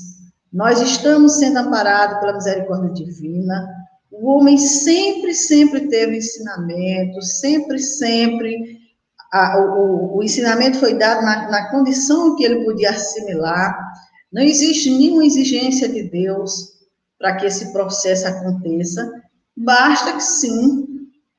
nós 0.52 0.82
estamos 0.82 1.34
sendo 1.34 1.60
amparados 1.60 2.20
pela 2.20 2.34
misericórdia 2.34 2.92
divina. 3.06 3.70
O 4.12 4.28
homem 4.32 4.58
sempre, 4.58 5.36
sempre 5.36 5.88
teve 5.88 6.18
ensinamento, 6.18 7.22
sempre, 7.22 7.78
sempre. 7.78 8.80
A, 9.32 9.60
o, 9.60 10.18
o, 10.18 10.24
ensinamento 10.24 10.80
foi 10.80 10.96
dado 10.96 11.24
na, 11.24 11.52
na 11.52 11.70
condição 11.70 12.36
que 12.36 12.44
ele 12.44 12.66
podia 12.66 12.90
assimilar. 12.90 13.78
Não 14.34 14.42
existe 14.42 14.90
nenhuma 14.90 15.24
exigência 15.24 15.88
de 15.88 16.10
Deus 16.10 16.72
para 17.20 17.36
que 17.36 17.46
esse 17.46 17.72
processo 17.72 18.28
aconteça. 18.28 19.12
Basta 19.56 20.14
que 20.14 20.24
sim, 20.24 20.88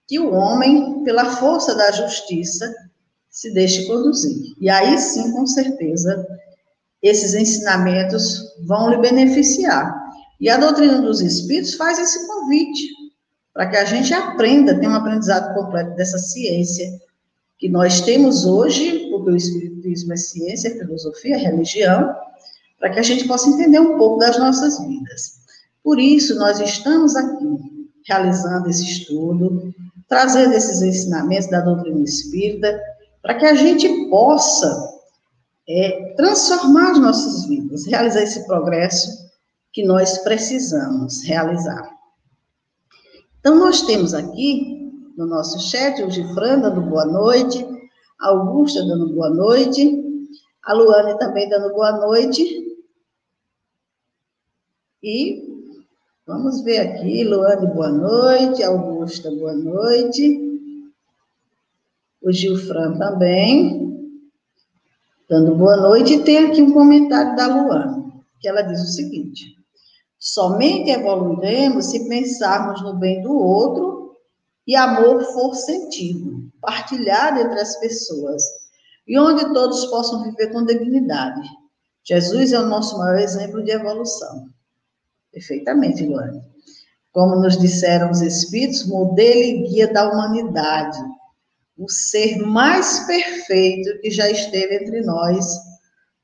que 0.07 0.21
o 0.21 0.33
homem, 0.33 1.03
pela 1.03 1.25
força 1.25 1.75
da 1.75 1.91
justiça, 1.91 2.73
se 3.37 3.53
deixe 3.53 3.85
conduzir. 3.85 4.55
E 4.59 4.71
aí 4.71 4.97
sim, 4.99 5.31
com 5.31 5.47
certeza, 5.47 6.27
esses 7.03 7.35
ensinamentos 7.35 8.41
vão 8.65 8.89
lhe 8.89 8.97
beneficiar. 8.97 9.95
E 10.41 10.49
a 10.49 10.57
doutrina 10.57 11.03
dos 11.03 11.21
espíritos 11.21 11.75
faz 11.75 11.99
esse 11.99 12.27
convite 12.27 12.89
para 13.53 13.67
que 13.69 13.77
a 13.77 13.85
gente 13.85 14.13
aprenda, 14.15 14.79
tenha 14.79 14.91
um 14.91 14.95
aprendizado 14.95 15.55
completo 15.55 15.95
dessa 15.97 16.19
ciência 16.19 16.99
que 17.59 17.69
nós 17.69 18.01
temos 18.01 18.47
hoje, 18.47 19.11
porque 19.11 19.31
o 19.31 19.37
espiritismo 19.37 20.15
é 20.15 20.17
ciência, 20.17 20.69
é 20.69 20.79
filosofia, 20.79 21.37
é 21.37 21.39
religião, 21.39 22.15
para 22.79 22.89
que 22.91 22.99
a 22.99 23.03
gente 23.03 23.29
possa 23.29 23.51
entender 23.51 23.81
um 23.81 23.99
pouco 23.99 24.19
das 24.19 24.39
nossas 24.39 24.79
vidas. 24.87 25.41
Por 25.85 26.01
isso, 26.01 26.37
nós 26.37 26.59
estamos 26.59 27.15
aqui 27.15 27.91
realizando 28.07 28.71
esse 28.71 28.85
estudo, 28.85 29.75
trazendo 30.09 30.55
esses 30.55 30.81
ensinamentos 30.81 31.51
da 31.51 31.61
doutrina 31.61 32.03
espírita, 32.03 32.81
para 33.27 33.35
que 33.35 33.45
a 33.45 33.55
gente 33.55 34.09
possa 34.09 35.01
é, 35.69 36.15
transformar 36.15 36.93
as 36.93 37.01
nossas 37.01 37.45
vidas, 37.47 37.85
realizar 37.85 38.23
esse 38.23 38.47
progresso 38.47 39.27
que 39.73 39.85
nós 39.85 40.19
precisamos 40.19 41.25
realizar. 41.25 41.91
Então, 43.41 43.59
nós 43.59 43.83
temos 43.83 44.15
aqui 44.15 44.93
no 45.17 45.27
nosso 45.27 45.59
chat 45.59 46.01
o 46.05 46.11
Gifran 46.11 46.61
dando 46.61 46.81
boa 46.83 47.05
noite, 47.05 47.67
a 48.21 48.29
Augusta 48.29 48.87
dando 48.87 49.13
boa 49.13 49.31
noite, 49.31 50.31
a 50.63 50.73
Luane 50.73 51.19
também 51.19 51.49
dando 51.49 51.75
boa 51.75 51.91
noite. 51.99 52.79
E 55.03 55.67
vamos 56.25 56.63
ver 56.63 56.79
aqui, 56.79 57.25
Luane, 57.25 57.67
boa 57.75 57.91
noite, 57.91 58.63
Augusta, 58.63 59.33
boa 59.33 59.53
noite 59.53 60.46
o 62.27 62.33
Gilfran 62.33 62.99
também, 62.99 64.13
dando 65.29 65.55
boa 65.55 65.77
noite, 65.77 66.15
e 66.15 66.25
tem 66.25 66.39
aqui 66.39 66.61
um 66.61 66.73
comentário 66.73 67.37
da 67.37 67.47
Luana, 67.47 68.13
que 68.41 68.49
ela 68.49 68.63
diz 68.63 68.83
o 68.83 68.93
seguinte: 68.93 69.57
somente 70.19 70.91
evoluiremos 70.91 71.87
se 71.87 72.09
pensarmos 72.09 72.83
no 72.83 72.95
bem 72.95 73.23
do 73.23 73.33
outro 73.33 74.17
e 74.67 74.75
amor 74.75 75.23
for 75.23 75.55
sentido, 75.55 76.51
partilhado 76.61 77.39
entre 77.39 77.61
as 77.61 77.79
pessoas, 77.79 78.43
e 79.07 79.17
onde 79.17 79.53
todos 79.55 79.87
possam 79.87 80.25
viver 80.25 80.53
com 80.53 80.65
dignidade. 80.65 81.49
Jesus 82.03 82.53
é 82.53 82.59
o 82.59 82.67
nosso 82.67 82.99
maior 82.99 83.21
exemplo 83.21 83.63
de 83.63 83.71
evolução. 83.71 84.49
Perfeitamente, 85.33 86.05
Luana. 86.05 86.45
Como 87.13 87.37
nos 87.37 87.57
disseram 87.57 88.11
os 88.11 88.21
Espíritos, 88.21 88.85
modelo 88.85 89.41
e 89.41 89.63
guia 89.69 89.93
da 89.93 90.11
humanidade 90.11 90.99
o 91.77 91.89
ser 91.91 92.39
mais 92.39 93.01
perfeito 93.01 94.01
que 94.01 94.11
já 94.11 94.31
esteve 94.31 94.77
entre 94.77 95.03
nós, 95.03 95.47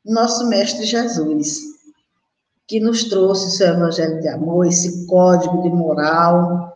nosso 0.05 0.49
Mestre 0.49 0.85
Jesus, 0.85 1.61
que 2.67 2.81
nos 2.81 3.05
trouxe 3.05 3.49
o 3.49 3.51
seu 3.51 3.69
evangelho 3.69 4.21
de 4.21 4.29
amor, 4.29 4.67
esse 4.67 5.07
código 5.07 5.63
de 5.63 5.69
moral, 5.69 6.75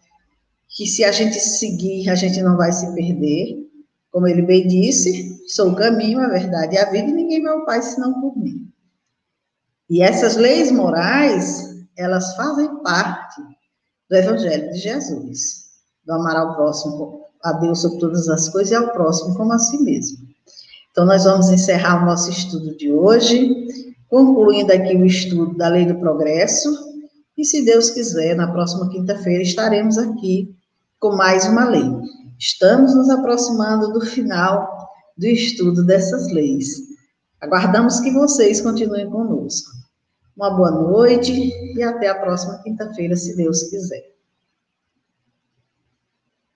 que 0.68 0.86
se 0.86 1.02
a 1.04 1.10
gente 1.10 1.40
seguir, 1.40 2.10
a 2.10 2.14
gente 2.14 2.42
não 2.42 2.56
vai 2.56 2.70
se 2.70 2.94
perder. 2.94 3.66
Como 4.12 4.26
ele 4.26 4.42
bem 4.42 4.66
disse, 4.66 5.42
sou 5.48 5.70
o 5.70 5.76
caminho, 5.76 6.20
a 6.20 6.28
verdade 6.28 6.74
e 6.74 6.78
a 6.78 6.90
vida, 6.90 7.08
e 7.08 7.12
ninguém 7.12 7.42
vai 7.42 7.52
ao 7.52 7.64
Pai 7.64 7.82
senão 7.82 8.20
por 8.20 8.36
mim. 8.36 8.70
E 9.88 10.02
essas 10.02 10.36
leis 10.36 10.70
morais, 10.70 11.86
elas 11.96 12.34
fazem 12.36 12.82
parte 12.82 13.40
do 14.10 14.16
Evangelho 14.16 14.70
de 14.72 14.78
Jesus, 14.78 15.66
do 16.04 16.12
amar 16.12 16.36
ao 16.36 16.56
próximo 16.56 17.25
a 17.46 17.52
Deus 17.52 17.80
sobre 17.80 17.98
todas 17.98 18.28
as 18.28 18.48
coisas 18.48 18.72
e 18.72 18.74
ao 18.74 18.90
próximo 18.92 19.36
como 19.36 19.52
a 19.52 19.58
si 19.58 19.78
mesmo. 19.82 20.18
Então, 20.90 21.04
nós 21.04 21.24
vamos 21.24 21.50
encerrar 21.50 22.02
o 22.02 22.06
nosso 22.06 22.30
estudo 22.30 22.76
de 22.76 22.92
hoje, 22.92 23.54
concluindo 24.08 24.72
aqui 24.72 24.96
o 24.96 25.04
estudo 25.04 25.56
da 25.56 25.68
Lei 25.68 25.86
do 25.86 25.96
Progresso, 25.96 26.68
e 27.36 27.44
se 27.44 27.64
Deus 27.64 27.90
quiser, 27.90 28.34
na 28.34 28.50
próxima 28.50 28.88
quinta-feira 28.88 29.42
estaremos 29.42 29.98
aqui 29.98 30.56
com 30.98 31.14
mais 31.14 31.46
uma 31.46 31.68
lei. 31.68 31.84
Estamos 32.38 32.94
nos 32.94 33.10
aproximando 33.10 33.92
do 33.92 34.00
final 34.00 34.88
do 35.16 35.26
estudo 35.26 35.84
dessas 35.84 36.32
leis. 36.32 36.78
Aguardamos 37.40 38.00
que 38.00 38.10
vocês 38.10 38.60
continuem 38.62 39.10
conosco. 39.10 39.70
Uma 40.34 40.50
boa 40.50 40.70
noite 40.70 41.52
e 41.76 41.82
até 41.82 42.08
a 42.08 42.14
próxima 42.14 42.58
quinta-feira, 42.62 43.14
se 43.14 43.36
Deus 43.36 43.64
quiser. 43.64 44.15